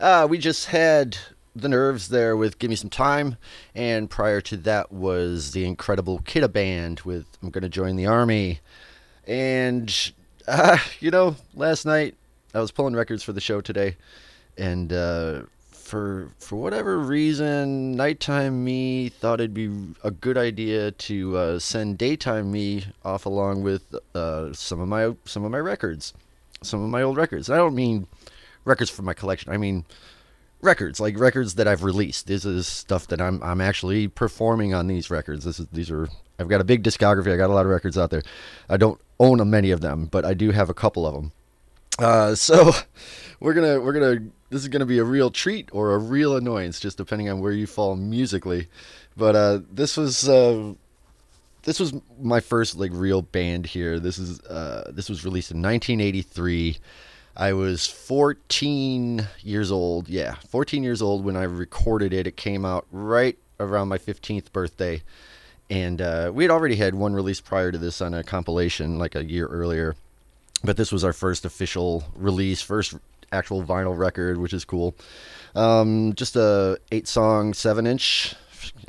Uh, 0.00 0.26
we 0.28 0.38
just 0.38 0.68
had 0.68 1.18
the 1.54 1.68
nerves 1.68 2.08
there 2.08 2.34
with 2.34 2.58
Give 2.58 2.70
Me 2.70 2.76
Some 2.76 2.88
Time, 2.88 3.36
and 3.74 4.08
prior 4.08 4.40
to 4.40 4.56
that 4.56 4.90
was 4.90 5.52
the 5.52 5.66
incredible 5.66 6.20
Kidda 6.20 6.50
Band 6.50 7.00
with 7.00 7.26
I'm 7.42 7.50
Gonna 7.50 7.68
Join 7.68 7.96
the 7.96 8.06
Army. 8.06 8.60
And, 9.26 9.94
uh, 10.48 10.78
you 10.98 11.10
know, 11.10 11.36
last 11.54 11.84
night 11.84 12.14
I 12.54 12.60
was 12.60 12.70
pulling 12.70 12.96
records 12.96 13.22
for 13.22 13.34
the 13.34 13.42
show 13.42 13.60
today, 13.60 13.96
and 14.56 14.90
uh, 14.94 15.42
for 15.94 16.28
for 16.40 16.56
whatever 16.56 16.98
reason, 16.98 17.92
nighttime 17.92 18.64
me 18.64 19.10
thought 19.10 19.38
it'd 19.38 19.54
be 19.54 19.70
a 20.02 20.10
good 20.10 20.36
idea 20.36 20.90
to 20.90 21.36
uh, 21.36 21.58
send 21.60 21.98
daytime 21.98 22.50
me 22.50 22.84
off 23.04 23.26
along 23.26 23.62
with 23.62 23.94
uh, 24.12 24.52
some 24.52 24.80
of 24.80 24.88
my 24.88 25.14
some 25.24 25.44
of 25.44 25.52
my 25.52 25.58
records, 25.58 26.12
some 26.62 26.82
of 26.82 26.90
my 26.90 27.00
old 27.00 27.16
records. 27.16 27.48
I 27.48 27.56
don't 27.58 27.76
mean 27.76 28.08
records 28.64 28.90
from 28.90 29.04
my 29.04 29.14
collection. 29.14 29.52
I 29.52 29.56
mean 29.56 29.84
records 30.60 30.98
like 30.98 31.16
records 31.16 31.54
that 31.54 31.68
I've 31.68 31.84
released. 31.84 32.26
This 32.26 32.44
is 32.44 32.66
stuff 32.66 33.06
that 33.06 33.20
I'm 33.20 33.40
I'm 33.40 33.60
actually 33.60 34.08
performing 34.08 34.74
on 34.74 34.88
these 34.88 35.10
records. 35.10 35.44
This 35.44 35.60
is 35.60 35.68
these 35.68 35.92
are 35.92 36.08
I've 36.40 36.48
got 36.48 36.60
a 36.60 36.64
big 36.64 36.82
discography. 36.82 37.32
I 37.32 37.36
got 37.36 37.50
a 37.50 37.54
lot 37.54 37.66
of 37.66 37.70
records 37.70 37.96
out 37.96 38.10
there. 38.10 38.24
I 38.68 38.78
don't 38.78 39.00
own 39.20 39.48
many 39.48 39.70
of 39.70 39.80
them, 39.80 40.06
but 40.06 40.24
I 40.24 40.34
do 40.34 40.50
have 40.50 40.68
a 40.68 40.74
couple 40.74 41.06
of 41.06 41.14
them. 41.14 41.30
Uh, 42.00 42.34
so 42.34 42.72
we're 43.38 43.54
gonna 43.54 43.80
we're 43.80 43.92
gonna 43.92 44.26
this 44.54 44.62
is 44.62 44.68
gonna 44.68 44.86
be 44.86 44.98
a 44.98 45.04
real 45.04 45.32
treat 45.32 45.68
or 45.72 45.94
a 45.94 45.98
real 45.98 46.36
annoyance, 46.36 46.78
just 46.78 46.96
depending 46.96 47.28
on 47.28 47.40
where 47.40 47.50
you 47.50 47.66
fall 47.66 47.96
musically. 47.96 48.68
But 49.16 49.34
uh, 49.34 49.60
this 49.68 49.96
was 49.96 50.28
uh, 50.28 50.74
this 51.64 51.80
was 51.80 51.92
my 52.20 52.38
first 52.38 52.76
like 52.76 52.92
real 52.94 53.20
band 53.20 53.66
here. 53.66 53.98
This 53.98 54.16
is 54.16 54.40
uh, 54.42 54.92
this 54.94 55.08
was 55.08 55.24
released 55.24 55.50
in 55.50 55.60
1983. 55.60 56.78
I 57.36 57.52
was 57.52 57.88
14 57.88 59.26
years 59.42 59.72
old. 59.72 60.08
Yeah, 60.08 60.36
14 60.50 60.84
years 60.84 61.02
old 61.02 61.24
when 61.24 61.36
I 61.36 61.42
recorded 61.42 62.12
it. 62.12 62.28
It 62.28 62.36
came 62.36 62.64
out 62.64 62.86
right 62.92 63.36
around 63.58 63.88
my 63.88 63.98
15th 63.98 64.52
birthday, 64.52 65.02
and 65.68 66.00
uh, 66.00 66.30
we 66.32 66.44
had 66.44 66.52
already 66.52 66.76
had 66.76 66.94
one 66.94 67.12
release 67.12 67.40
prior 67.40 67.72
to 67.72 67.78
this 67.78 68.00
on 68.00 68.14
a 68.14 68.22
compilation 68.22 69.00
like 69.00 69.16
a 69.16 69.24
year 69.24 69.48
earlier 69.48 69.96
but 70.64 70.78
this 70.78 70.90
was 70.90 71.04
our 71.04 71.12
first 71.12 71.44
official 71.44 72.04
release, 72.16 72.62
first 72.62 72.94
actual 73.34 73.62
vinyl 73.62 73.96
record, 73.96 74.38
which 74.38 74.52
is 74.52 74.64
cool. 74.64 74.96
Um, 75.54 76.14
just 76.14 76.36
a 76.36 76.78
eight 76.92 77.06
song, 77.06 77.54
seven 77.54 77.86
inch, 77.86 78.34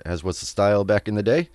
as 0.06 0.24
was 0.24 0.40
the 0.40 0.46
style 0.46 0.84
back 0.84 1.08
in 1.08 1.16
the 1.16 1.24
day. 1.24 1.50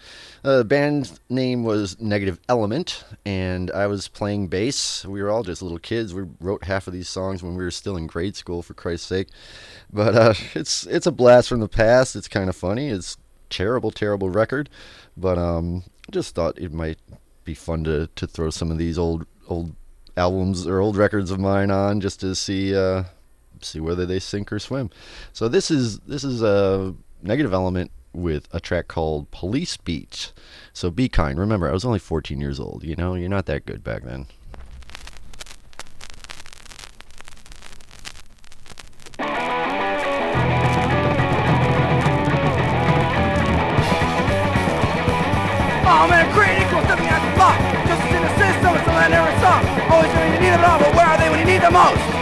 Uh, 0.45 0.59
the 0.59 0.65
band 0.65 1.19
name 1.29 1.65
was 1.65 2.01
Negative 2.01 2.39
Element, 2.49 3.05
and 3.25 3.71
I 3.71 3.87
was 3.87 4.09
playing 4.09 4.49
bass. 4.49 5.05
We 5.05 5.23
were 5.23 5.31
all 5.31 5.43
just 5.43 5.63
little 5.63 5.79
kids. 5.79 6.15
We 6.15 6.25
wrote 6.41 6.65
half 6.65 6.87
of 6.87 6.93
these 6.93 7.09
songs 7.09 7.43
when 7.43 7.57
we 7.57 7.65
were 7.65 7.71
still 7.71 7.97
in 7.97 8.07
grade 8.07 8.37
school, 8.37 8.63
for 8.63 8.75
Christ's 8.75 9.07
sake. 9.07 9.29
But 9.93 10.15
uh, 10.15 10.35
it's 10.55 10.87
it's 10.87 11.07
a 11.07 11.13
blast 11.13 11.49
from 11.49 11.61
the 11.61 11.69
past. 11.69 12.17
It's 12.17 12.29
kind 12.29 12.49
of 12.49 12.57
funny. 12.57 12.89
It's 12.89 13.17
terrible, 13.51 13.91
terrible 13.91 14.31
record, 14.31 14.71
but 15.17 15.39
um, 15.39 15.85
just 16.11 16.35
thought 16.35 16.59
it 16.59 16.73
might 16.73 16.99
be 17.45 17.55
fun 17.55 17.85
to 17.85 18.09
to 18.17 18.27
throw 18.27 18.51
some 18.51 18.71
of 18.71 18.79
these 18.79 18.99
old 18.99 19.27
old 19.49 19.75
albums 20.21 20.67
or 20.67 20.79
old 20.79 20.97
records 20.97 21.31
of 21.31 21.41
mine 21.41 21.71
on 21.71 22.01
just 22.01 22.21
to 22.21 22.35
see 22.35 22.77
uh, 22.77 23.05
see 23.63 23.81
whether 23.81 24.07
they 24.07 24.21
sink 24.21 24.53
or 24.53 24.59
swim. 24.59 24.91
So 25.33 25.49
this 25.49 25.71
is 25.71 25.99
this 26.01 26.23
is 26.23 26.43
a 26.43 26.95
negative 27.23 27.53
element 27.53 27.91
with 28.13 28.47
a 28.53 28.61
track 28.61 28.87
called 28.89 29.31
Police 29.31 29.77
Beat. 29.77 30.33
So 30.73 30.91
be 30.91 31.09
kind. 31.09 31.39
Remember, 31.39 31.69
I 31.69 31.73
was 31.73 31.85
only 31.85 31.99
14 31.99 32.41
years 32.41 32.61
old. 32.61 32.85
You 32.85 32.97
know, 32.97 33.15
you're 33.15 33.29
not 33.29 33.47
that 33.47 33.67
good 33.67 33.83
back 33.83 34.03
then. 34.05 34.27
Man, 46.09 46.33
great 46.35 46.51
equals 46.57 46.60
most? 51.71 52.20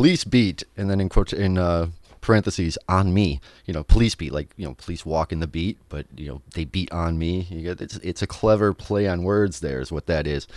Police 0.00 0.24
beat, 0.24 0.62
and 0.78 0.88
then 0.88 0.98
in 0.98 1.10
quote 1.10 1.30
in 1.30 1.58
uh, 1.58 1.86
parentheses 2.22 2.78
on 2.88 3.12
me. 3.12 3.38
You 3.66 3.74
know, 3.74 3.84
police 3.84 4.14
beat 4.14 4.32
like 4.32 4.48
you 4.56 4.66
know 4.66 4.72
police 4.72 5.04
walk 5.04 5.30
in 5.30 5.40
the 5.40 5.46
beat, 5.46 5.76
but 5.90 6.06
you 6.16 6.26
know 6.26 6.40
they 6.54 6.64
beat 6.64 6.90
on 6.90 7.18
me. 7.18 7.46
You 7.50 7.60
get 7.60 7.82
it's 7.82 7.96
it's 7.96 8.22
a 8.22 8.26
clever 8.26 8.72
play 8.72 9.06
on 9.06 9.24
words. 9.24 9.60
There 9.60 9.78
is 9.78 9.92
what 9.92 10.06
that 10.06 10.26
is. 10.26 10.48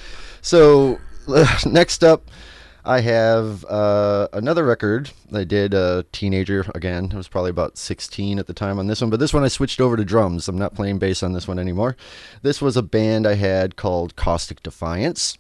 So 0.42 0.98
next 1.66 2.06
up. 2.06 2.32
I 2.86 3.00
have 3.00 3.64
uh, 3.64 4.28
another 4.34 4.66
record 4.66 5.10
I 5.34 5.46
did, 5.46 5.74
uh, 5.74 6.04
teenager 6.12 6.66
again. 6.76 7.12
I 7.14 7.16
was 7.16 7.30
probably 7.30 7.50
about 7.50 7.78
16 7.78 8.40
at 8.40 8.48
the 8.48 8.54
time 8.54 8.78
on 8.78 8.88
this 8.88 9.00
one, 9.00 9.10
but 9.10 9.22
this 9.22 9.34
one 9.34 9.46
I 9.46 9.48
switched 9.48 9.80
over 9.80 9.96
to 9.96 10.04
drums. 10.04 10.50
I'm 10.50 10.58
not 10.58 10.76
playing 10.76 11.00
bass 11.00 11.24
on 11.24 11.32
this 11.32 11.48
one 11.48 11.60
anymore. 11.60 11.96
This 12.42 12.62
was 12.62 12.76
a 12.76 12.84
band 12.84 13.26
I 13.26 13.36
had 13.36 13.78
called 13.78 14.18
Caustic 14.18 14.62
Defiance 14.64 15.38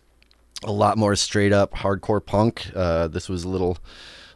a 0.64 0.72
lot 0.72 0.97
more 0.97 1.16
straight 1.16 1.53
up 1.53 1.74
hardcore 1.74 2.26
punk. 2.26 2.72
Uh, 2.76 3.07
this 3.07 3.30
was 3.30 3.43
a 3.43 3.49
little 3.49 3.78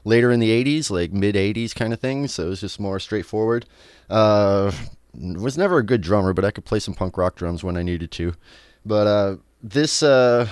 later 0.03 0.31
in 0.31 0.39
the 0.39 0.49
80s, 0.63 0.89
like 0.89 1.11
mid 1.11 1.35
80s 1.35 1.75
kind 1.75 1.93
of 1.93 1.99
thing. 1.99 2.27
So 2.27 2.47
it 2.47 2.49
was 2.49 2.61
just 2.61 2.79
more 2.79 2.99
straightforward. 2.99 3.65
Uh, 4.09 4.71
was 5.13 5.57
never 5.57 5.77
a 5.77 5.83
good 5.83 6.01
drummer, 6.01 6.33
but 6.33 6.45
I 6.45 6.51
could 6.51 6.65
play 6.65 6.79
some 6.79 6.93
punk 6.93 7.17
rock 7.17 7.35
drums 7.35 7.63
when 7.63 7.77
I 7.77 7.83
needed 7.83 8.11
to. 8.11 8.33
But 8.85 9.07
uh, 9.07 9.35
this 9.61 10.03
uh, 10.03 10.47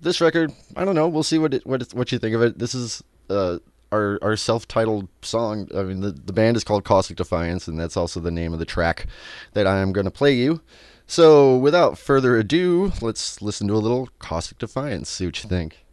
this 0.00 0.20
record, 0.20 0.52
I 0.76 0.84
don't 0.84 0.94
know. 0.94 1.08
We'll 1.08 1.22
see 1.22 1.38
what 1.38 1.54
it, 1.54 1.66
what 1.66 1.82
it, 1.82 1.94
what 1.94 2.12
you 2.12 2.18
think 2.18 2.34
of 2.34 2.42
it. 2.42 2.58
This 2.58 2.74
is 2.74 3.02
uh, 3.28 3.58
our 3.92 4.18
our 4.22 4.36
self 4.36 4.68
titled 4.68 5.08
song. 5.22 5.68
I 5.74 5.82
mean, 5.82 6.00
the 6.00 6.12
the 6.12 6.32
band 6.32 6.56
is 6.56 6.64
called 6.64 6.84
Caustic 6.84 7.16
Defiance, 7.16 7.68
and 7.68 7.78
that's 7.78 7.96
also 7.96 8.20
the 8.20 8.30
name 8.30 8.52
of 8.52 8.58
the 8.58 8.64
track 8.64 9.06
that 9.52 9.66
I 9.66 9.78
am 9.78 9.92
going 9.92 10.06
to 10.06 10.10
play 10.10 10.32
you. 10.32 10.60
So, 11.06 11.56
without 11.56 11.98
further 11.98 12.36
ado, 12.36 12.92
let's 13.00 13.42
listen 13.42 13.68
to 13.68 13.74
a 13.74 13.76
little 13.76 14.08
Caustic 14.18 14.58
Defiance, 14.58 15.08
see 15.10 15.26
what 15.26 15.42
you 15.42 15.48
think. 15.48 15.84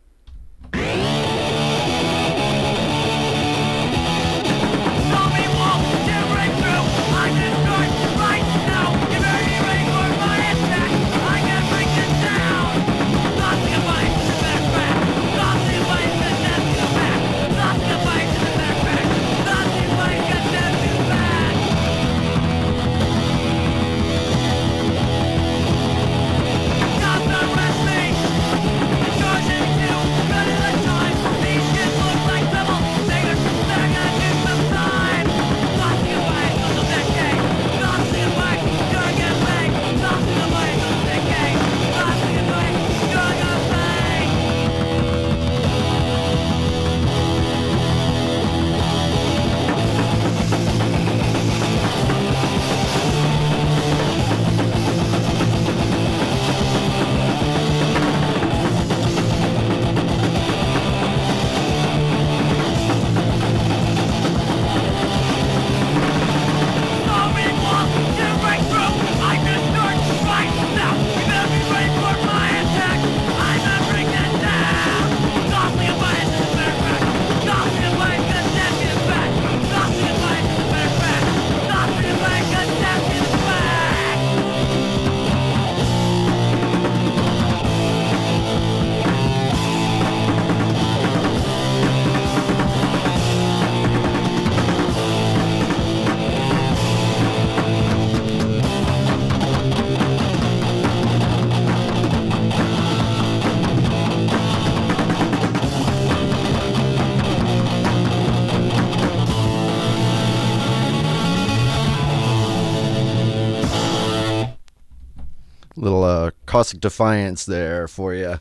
Little 115.81 116.03
uh, 116.03 116.31
Caustic 116.45 116.79
Defiance 116.79 117.45
there 117.45 117.87
for 117.87 118.13
you. 118.13 118.39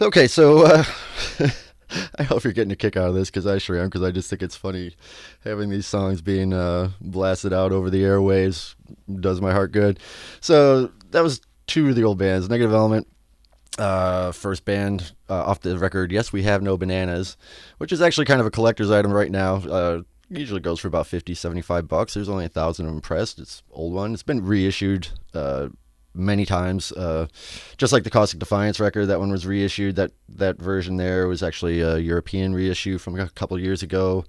Okay, 0.00 0.26
so 0.26 0.64
uh, 0.64 0.84
I 2.18 2.22
hope 2.22 2.44
you're 2.44 2.54
getting 2.54 2.72
a 2.72 2.76
kick 2.76 2.96
out 2.96 3.10
of 3.10 3.14
this 3.14 3.30
because 3.30 3.46
I 3.46 3.58
sure 3.58 3.78
am 3.78 3.86
because 3.86 4.02
I 4.02 4.10
just 4.10 4.30
think 4.30 4.42
it's 4.42 4.56
funny 4.56 4.96
having 5.44 5.68
these 5.68 5.86
songs 5.86 6.22
being 6.22 6.54
uh, 6.54 6.90
blasted 7.00 7.52
out 7.52 7.72
over 7.72 7.90
the 7.90 8.02
airwaves 8.02 8.74
does 9.20 9.40
my 9.40 9.52
heart 9.52 9.72
good. 9.72 10.00
So 10.40 10.90
that 11.10 11.22
was 11.22 11.42
two 11.66 11.90
of 11.90 11.94
the 11.94 12.04
old 12.04 12.18
bands, 12.18 12.48
Negative 12.48 12.72
Element. 12.72 13.06
Uh, 13.78 14.32
first 14.32 14.64
band 14.64 15.12
uh, 15.30 15.44
off 15.44 15.60
the 15.60 15.78
record, 15.78 16.10
Yes 16.12 16.32
We 16.32 16.42
Have 16.42 16.62
No 16.62 16.76
Bananas, 16.76 17.36
which 17.78 17.92
is 17.92 18.02
actually 18.02 18.26
kind 18.26 18.40
of 18.40 18.46
a 18.46 18.50
collector's 18.50 18.90
item 18.90 19.12
right 19.12 19.30
now. 19.30 19.56
Uh, 19.56 20.02
usually 20.28 20.60
goes 20.60 20.80
for 20.80 20.88
about 20.88 21.06
50, 21.06 21.34
75 21.34 21.88
bucks. 21.88 22.14
There's 22.14 22.28
only 22.28 22.44
a 22.46 22.50
thousand 22.50 22.86
of 22.86 22.92
them 22.92 23.00
pressed. 23.00 23.38
It's 23.38 23.62
old 23.70 23.92
one. 23.94 24.14
It's 24.14 24.22
been 24.22 24.44
reissued 24.44 25.08
uh, 25.34 25.68
many 26.14 26.44
times. 26.44 26.92
Uh, 26.92 27.26
just 27.76 27.92
like 27.92 28.04
the 28.04 28.10
Caustic 28.10 28.38
Defiance 28.38 28.78
record, 28.80 29.06
that 29.06 29.20
one 29.20 29.30
was 29.30 29.46
reissued. 29.46 29.96
That 29.96 30.12
that 30.28 30.58
version 30.58 30.96
there 30.96 31.28
was 31.28 31.42
actually 31.42 31.80
a 31.80 31.98
European 31.98 32.54
reissue 32.54 32.98
from 32.98 33.18
a 33.18 33.28
couple 33.30 33.58
years 33.58 33.82
ago. 33.82 34.24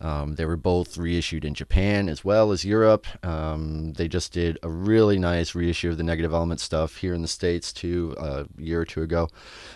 Um, 0.00 0.34
they 0.34 0.44
were 0.44 0.56
both 0.56 0.98
reissued 0.98 1.44
in 1.44 1.54
Japan 1.54 2.08
as 2.08 2.24
well 2.24 2.52
as 2.52 2.64
Europe. 2.64 3.06
Um, 3.24 3.94
they 3.94 4.08
just 4.08 4.32
did 4.32 4.58
a 4.62 4.68
really 4.68 5.18
nice 5.18 5.54
reissue 5.54 5.90
of 5.90 5.96
the 5.96 6.02
Negative 6.02 6.32
Element 6.32 6.60
stuff 6.60 6.96
here 6.96 7.14
in 7.14 7.22
the 7.22 7.28
States 7.28 7.72
too 7.72 8.14
uh, 8.18 8.44
a 8.58 8.62
year 8.62 8.80
or 8.80 8.84
two 8.84 9.02
ago. 9.02 9.28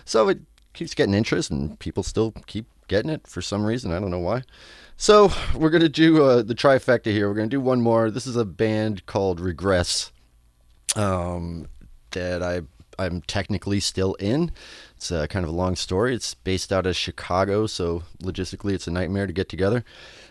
So 0.05 0.29
it 0.29 0.41
keeps 0.73 0.95
getting 0.95 1.15
interest, 1.15 1.51
and 1.51 1.79
people 1.79 2.03
still 2.03 2.33
keep 2.47 2.67
getting 2.89 3.11
it 3.11 3.27
for 3.27 3.41
some 3.41 3.65
reason. 3.65 3.93
I 3.93 4.01
don't 4.01 4.11
know 4.11 4.19
why. 4.19 4.43
So 4.97 5.33
we're 5.55 5.71
gonna 5.71 5.89
do 5.89 6.23
uh, 6.23 6.43
the 6.43 6.55
trifecta 6.55 7.07
here. 7.07 7.29
We're 7.29 7.35
gonna 7.35 7.49
do 7.49 7.61
one 7.61 7.81
more. 7.81 8.11
This 8.11 8.27
is 8.27 8.37
a 8.37 8.45
band 8.45 9.07
called 9.07 9.41
Regress 9.41 10.13
um, 10.97 11.66
that 12.12 12.43
I 12.43 12.62
I'm 13.01 13.22
technically 13.22 13.80
still 13.80 14.14
in. 14.14 14.53
It's 14.95 15.11
uh, 15.11 15.26
kind 15.26 15.45
of 15.45 15.51
a 15.51 15.55
long 15.55 15.74
story. 15.74 16.14
It's 16.14 16.34
based 16.34 16.70
out 16.70 16.86
of 16.86 16.95
Chicago, 16.95 17.66
so 17.66 18.03
logistically 18.22 18.74
it's 18.74 18.86
a 18.86 18.91
nightmare 18.91 19.26
to 19.26 19.32
get 19.32 19.49
together. 19.49 19.84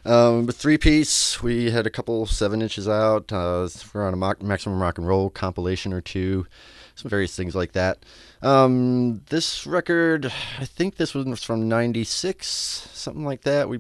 Um, 0.06 0.46
but 0.46 0.56
three 0.56 0.78
piece, 0.78 1.42
we 1.42 1.72
had 1.72 1.88
a 1.88 1.90
couple 1.90 2.26
seven 2.28 2.62
inches 2.62 2.88
out. 2.88 3.32
Uh, 3.32 3.68
we're 3.92 4.08
on 4.08 4.14
a 4.14 4.44
maximum 4.44 4.80
rock 4.80 5.00
and 5.00 5.08
roll 5.08 5.32
compilation 5.32 5.94
or 5.94 6.02
two, 6.02 6.46
some 6.94 7.10
various 7.10 7.36
things 7.36 7.56
like 7.56 7.72
that. 7.72 8.06
Um, 8.44 9.22
this 9.30 9.66
record, 9.66 10.32
I 10.60 10.66
think 10.66 10.96
this 10.96 11.16
was 11.16 11.44
from 11.44 11.68
'96, 11.68 12.48
something 12.94 13.26
like 13.26 13.42
that. 13.42 13.68
We 13.68 13.80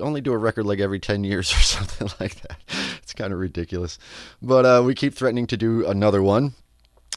only 0.00 0.20
do 0.20 0.32
a 0.32 0.38
record 0.38 0.66
like 0.66 0.80
every 0.80 1.00
10 1.00 1.24
years 1.24 1.52
or 1.56 1.60
something 1.60 2.08
like 2.20 2.40
that. 2.42 2.58
It's 3.02 3.14
kind 3.14 3.32
of 3.32 3.38
ridiculous. 3.38 3.98
But 4.42 4.64
uh, 4.64 4.82
we 4.84 4.94
keep 4.94 5.14
threatening 5.14 5.46
to 5.48 5.56
do 5.56 5.86
another 5.86 6.22
one. 6.22 6.54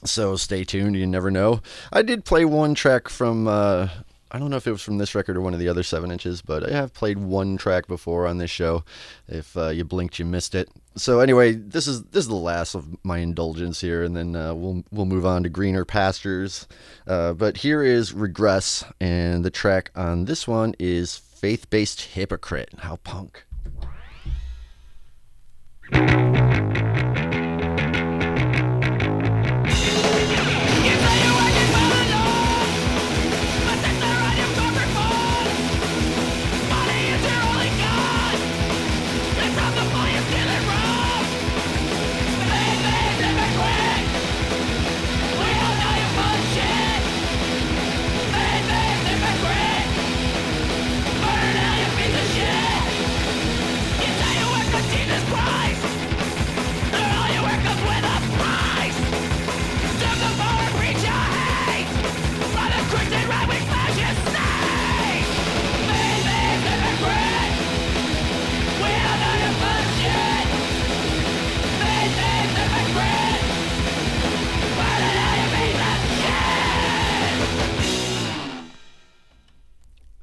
So 0.06 0.36
stay 0.36 0.64
tuned. 0.64 0.96
You 0.96 1.08
never 1.08 1.30
know. 1.30 1.62
I 1.92 2.02
did 2.02 2.26
play 2.26 2.46
one 2.46 2.74
track 2.74 3.10
from, 3.10 3.48
uh, 3.48 3.90
I 4.32 4.40
don't 4.40 4.50
know 4.50 4.58
if 4.58 4.68
it 4.68 4.72
was 4.72 4.82
from 4.82 4.98
this 4.98 5.14
record 5.14 5.36
or 5.36 5.42
one 5.42 5.54
of 5.54 5.60
the 5.60 5.68
other 5.68 5.84
7 5.84 6.10
inches, 6.10 6.42
but 6.42 6.70
I 6.70 6.74
have 6.74 6.94
played 6.94 7.18
one 7.18 7.58
track 7.58 7.88
before 7.88 8.26
on 8.26 8.38
this 8.38 8.52
show. 8.52 8.84
If 9.28 9.58
uh, 9.58 9.70
you 9.70 9.84
blinked, 9.84 10.20
you 10.20 10.26
missed 10.26 10.56
it. 10.56 10.70
So 10.96 11.22
anyway, 11.22 11.54
this 11.54 11.88
is 11.88 12.04
this 12.06 12.26
is 12.26 12.28
the 12.28 12.36
last 12.36 12.76
of 12.76 12.86
my 13.06 13.20
indulgence 13.20 13.80
here, 13.80 14.04
and 14.04 14.18
then 14.18 14.36
uh, 14.36 14.54
we'll 14.54 14.84
we'll 14.92 15.06
move 15.06 15.26
on 15.26 15.44
to 15.44 15.50
greener 15.50 15.86
pastures. 15.86 16.68
Uh, 17.08 17.34
but 17.34 17.58
here 17.58 17.82
is 17.82 18.12
regress, 18.12 18.84
and 19.00 19.46
the 19.46 19.50
track 19.50 19.92
on 19.96 20.26
this 20.26 20.46
one 20.46 20.76
is 20.78 21.22
Faith 21.40 21.70
Based 21.70 22.02
Hypocrite. 22.02 22.70
How 22.80 22.98
punk. 22.98 23.46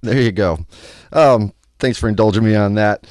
There 0.06 0.22
you 0.22 0.30
go. 0.30 0.64
Um, 1.12 1.52
thanks 1.80 1.98
for 1.98 2.08
indulging 2.08 2.44
me 2.44 2.54
on 2.54 2.74
that. 2.74 3.08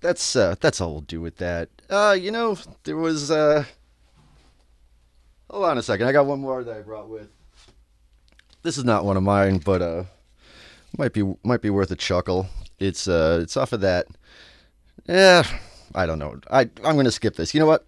That's 0.00 0.34
uh, 0.34 0.54
that's 0.58 0.80
all 0.80 0.92
we'll 0.92 1.00
do 1.02 1.20
with 1.20 1.36
that. 1.36 1.68
Uh, 1.90 2.16
you 2.18 2.30
know, 2.30 2.56
there 2.84 2.96
was 2.96 3.30
uh, 3.30 3.64
hold 5.50 5.66
on 5.66 5.76
a 5.76 5.82
second. 5.82 6.06
I 6.06 6.12
got 6.12 6.24
one 6.24 6.40
more 6.40 6.64
that 6.64 6.74
I 6.74 6.80
brought 6.80 7.10
with. 7.10 7.28
This 8.62 8.78
is 8.78 8.84
not 8.84 9.04
one 9.04 9.18
of 9.18 9.22
mine, 9.22 9.58
but 9.58 9.82
uh, 9.82 10.04
might 10.96 11.12
be 11.12 11.30
might 11.44 11.60
be 11.60 11.68
worth 11.68 11.90
a 11.90 11.96
chuckle. 11.96 12.46
It's 12.78 13.06
uh, 13.06 13.40
it's 13.42 13.58
off 13.58 13.74
of 13.74 13.82
that. 13.82 14.06
Yeah, 15.06 15.44
I 15.94 16.06
don't 16.06 16.18
know. 16.18 16.40
I 16.50 16.70
I'm 16.82 16.96
gonna 16.96 17.10
skip 17.10 17.36
this. 17.36 17.52
You 17.52 17.60
know 17.60 17.66
what? 17.66 17.84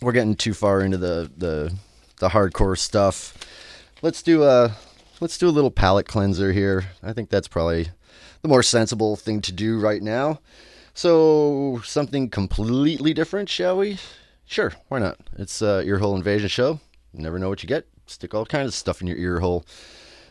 We're 0.00 0.12
getting 0.12 0.36
too 0.36 0.54
far 0.54 0.80
into 0.80 0.96
the 0.96 1.28
the 1.36 1.74
the 2.20 2.28
hardcore 2.28 2.78
stuff. 2.78 3.36
Let's 4.00 4.22
do 4.22 4.44
a 4.44 4.76
let's 5.22 5.38
do 5.38 5.48
a 5.48 5.50
little 5.50 5.70
palate 5.70 6.08
cleanser 6.08 6.52
here. 6.52 6.86
I 7.00 7.12
think 7.12 7.30
that's 7.30 7.46
probably 7.46 7.88
the 8.42 8.48
more 8.48 8.62
sensible 8.62 9.14
thing 9.14 9.40
to 9.42 9.52
do 9.52 9.78
right 9.78 10.02
now. 10.02 10.40
So 10.94 11.80
something 11.84 12.28
completely 12.28 13.14
different, 13.14 13.48
shall 13.48 13.78
we? 13.78 13.98
Sure, 14.44 14.72
why 14.88 14.98
not? 14.98 15.18
It's 15.38 15.62
uh, 15.62 15.82
Earhole 15.86 16.16
Invasion 16.16 16.48
Show. 16.48 16.80
You 17.14 17.22
never 17.22 17.38
know 17.38 17.48
what 17.48 17.62
you 17.62 17.68
get. 17.68 17.86
Stick 18.06 18.34
all 18.34 18.44
kinds 18.44 18.68
of 18.68 18.74
stuff 18.74 19.00
in 19.00 19.06
your 19.06 19.16
ear 19.16 19.38
hole. 19.38 19.64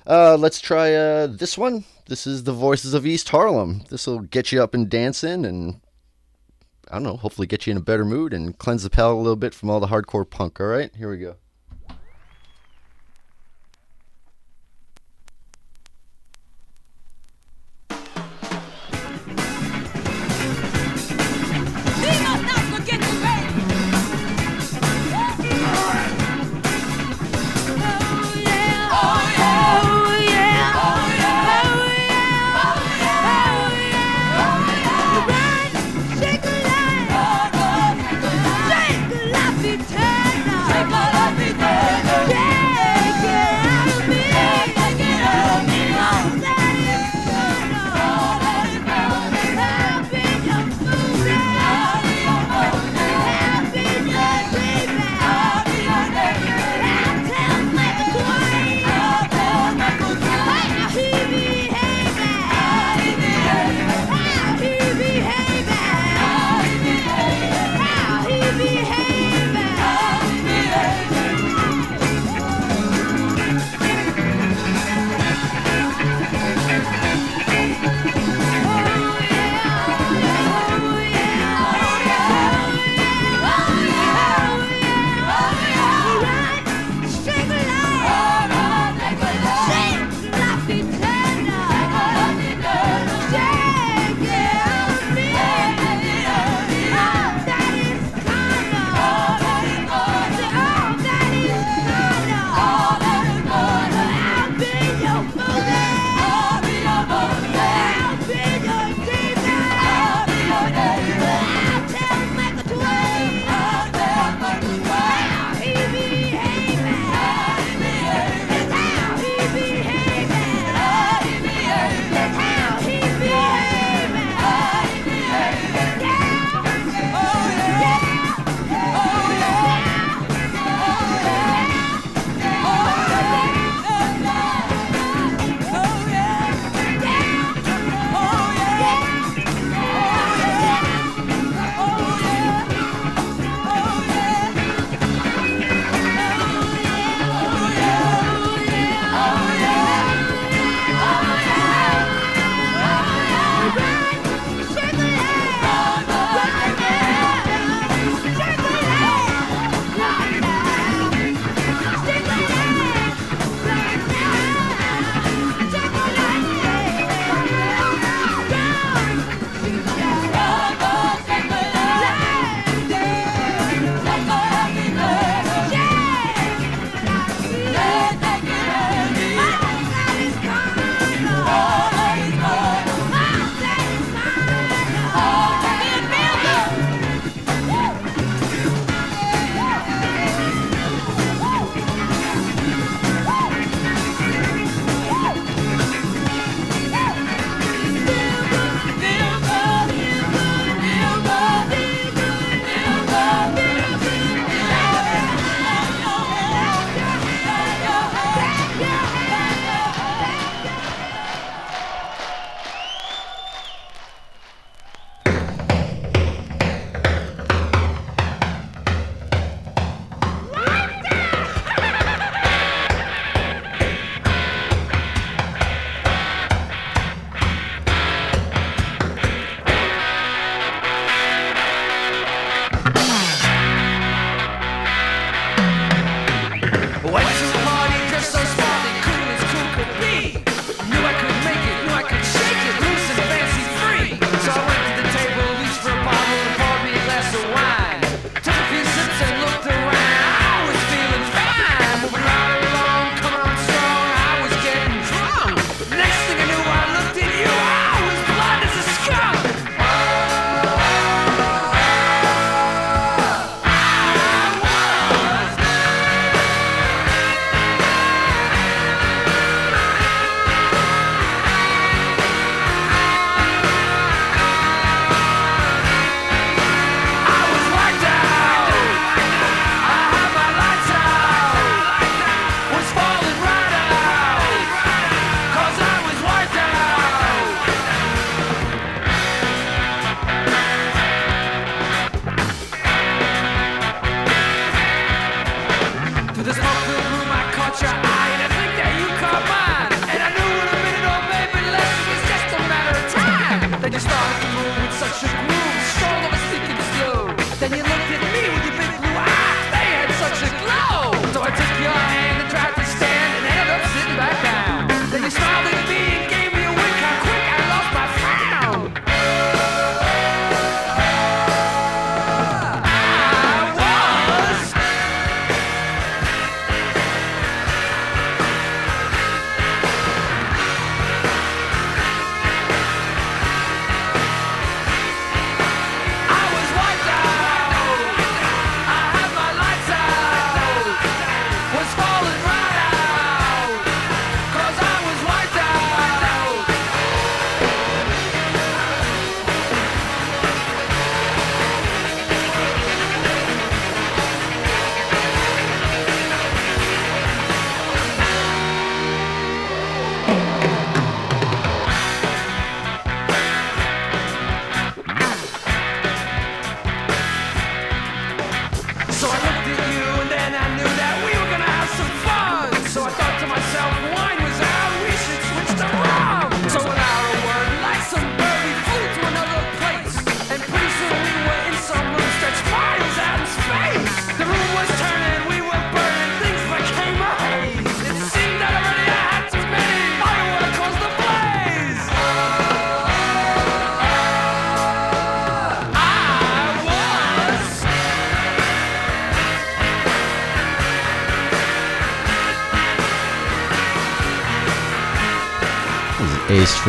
Uh, 0.06 0.36
let's 0.36 0.60
try 0.60 0.94
uh, 0.94 1.28
this 1.28 1.58
one. 1.58 1.86
This 2.08 2.28
is 2.28 2.44
the 2.44 2.52
Voices 2.52 2.94
of 2.94 3.08
East 3.08 3.30
Harlem. 3.30 3.84
This 3.90 4.06
will 4.06 4.20
get 4.20 4.52
you 4.52 4.62
up 4.62 4.74
and 4.74 4.90
dancing 4.90 5.46
and 5.46 5.80
I 6.90 6.96
don't 6.96 7.04
know, 7.04 7.16
hopefully 7.16 7.48
get 7.48 7.66
you 7.66 7.72
in 7.72 7.78
a 7.78 7.82
better 7.82 8.04
mood 8.04 8.34
and 8.34 8.58
cleanse 8.58 8.84
the 8.84 8.90
palate 8.90 9.16
a 9.16 9.22
little 9.22 9.38
bit 9.38 9.54
from 9.54 9.70
all 9.70 9.80
the 9.80 9.88
hardcore 9.88 10.30
punk. 10.30 10.60
All 10.60 10.68
right, 10.68 10.94
here 10.94 11.10
we 11.10 11.18
go. 11.18 11.38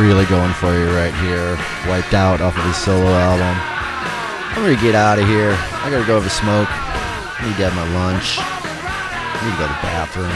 Frehley 0.03 0.28
going 0.28 0.53
for 0.55 0.74
you 0.74 0.90
right 0.98 1.14
here. 1.22 1.55
Wiped 1.86 2.12
out 2.12 2.40
off 2.40 2.59
of 2.59 2.64
his 2.64 2.74
solo 2.74 3.07
album. 3.07 3.55
I'm 4.50 4.66
gonna 4.66 4.82
get 4.82 4.96
out 4.96 5.20
of 5.20 5.28
here. 5.28 5.55
I 5.55 5.94
gotta 5.94 6.05
go 6.05 6.18
have 6.18 6.26
a 6.26 6.38
smoke. 6.42 6.66
I 6.66 7.46
need 7.46 7.55
to 7.62 7.70
have 7.70 7.76
my 7.78 7.86
lunch. 7.94 8.34
I 8.42 9.38
need 9.46 9.55
to 9.55 9.62
go 9.62 9.70
to 9.70 9.78
the 9.78 9.86
bathroom. 9.86 10.34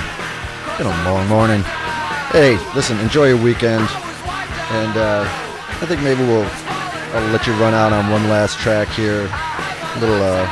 It's 0.70 0.78
been 0.78 0.86
a 0.86 0.94
long 1.02 1.26
morning. 1.26 1.66
Hey, 2.30 2.62
listen, 2.78 2.94
enjoy 3.02 3.26
your 3.26 3.42
weekend. 3.42 3.82
And 4.70 4.94
uh, 4.94 5.26
I 5.26 5.84
think 5.90 5.98
maybe 5.98 6.22
we'll 6.22 6.46
I'll 7.10 7.26
let 7.34 7.50
you 7.50 7.52
run 7.58 7.74
out 7.74 7.90
on 7.90 8.06
one 8.06 8.30
last 8.30 8.62
track 8.62 8.86
here. 8.94 9.26
A 9.26 9.98
little 9.98 10.22
uh 10.22 10.46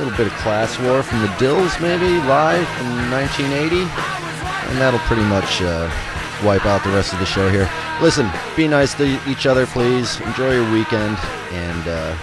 little 0.00 0.16
bit 0.16 0.32
of 0.32 0.32
class 0.40 0.80
war 0.80 1.04
from 1.04 1.20
the 1.20 1.28
Dils 1.36 1.76
maybe, 1.84 2.16
live 2.24 2.64
from 2.80 3.12
1980. 3.12 3.84
And 4.72 4.80
that'll 4.80 5.04
pretty 5.04 5.28
much 5.28 5.60
uh, 5.60 5.84
wipe 6.40 6.64
out 6.64 6.80
the 6.80 6.96
rest 6.96 7.12
of 7.12 7.20
the 7.20 7.28
show 7.28 7.52
here. 7.52 7.68
Listen, 8.02 8.28
be 8.56 8.66
nice 8.66 8.94
to 8.94 9.30
each 9.30 9.46
other, 9.46 9.64
please. 9.64 10.20
Enjoy 10.22 10.54
your 10.54 10.72
weekend, 10.72 11.16
and 11.52 11.86
uh, 11.86 12.16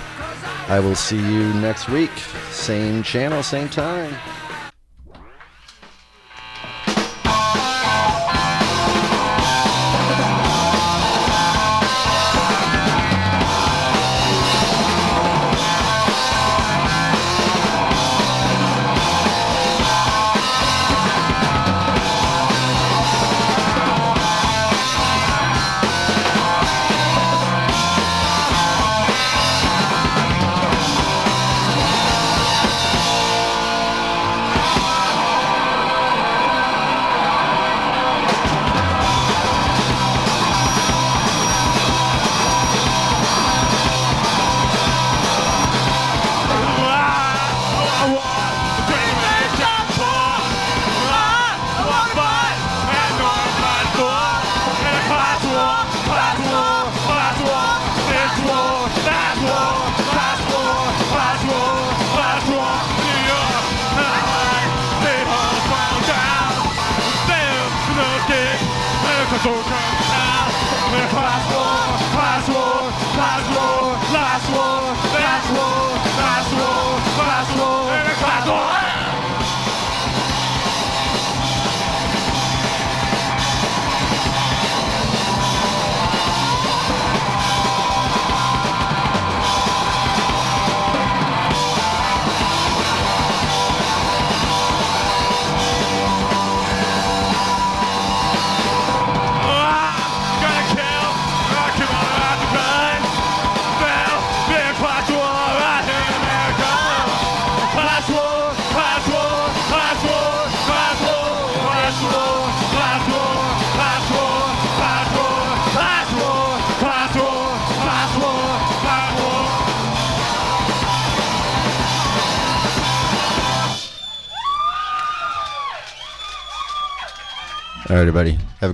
I 0.67 0.81
will 0.81 0.93
see 0.93 1.15
you 1.15 1.53
next 1.53 1.87
week. 1.87 2.11
Same 2.51 3.01
channel, 3.01 3.41
same 3.41 3.69
time. 3.69 4.13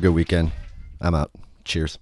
Good 0.05 0.13
weekend. 0.13 0.51
I'm 1.01 1.15
out. 1.15 1.31
Cheers. 1.63 1.97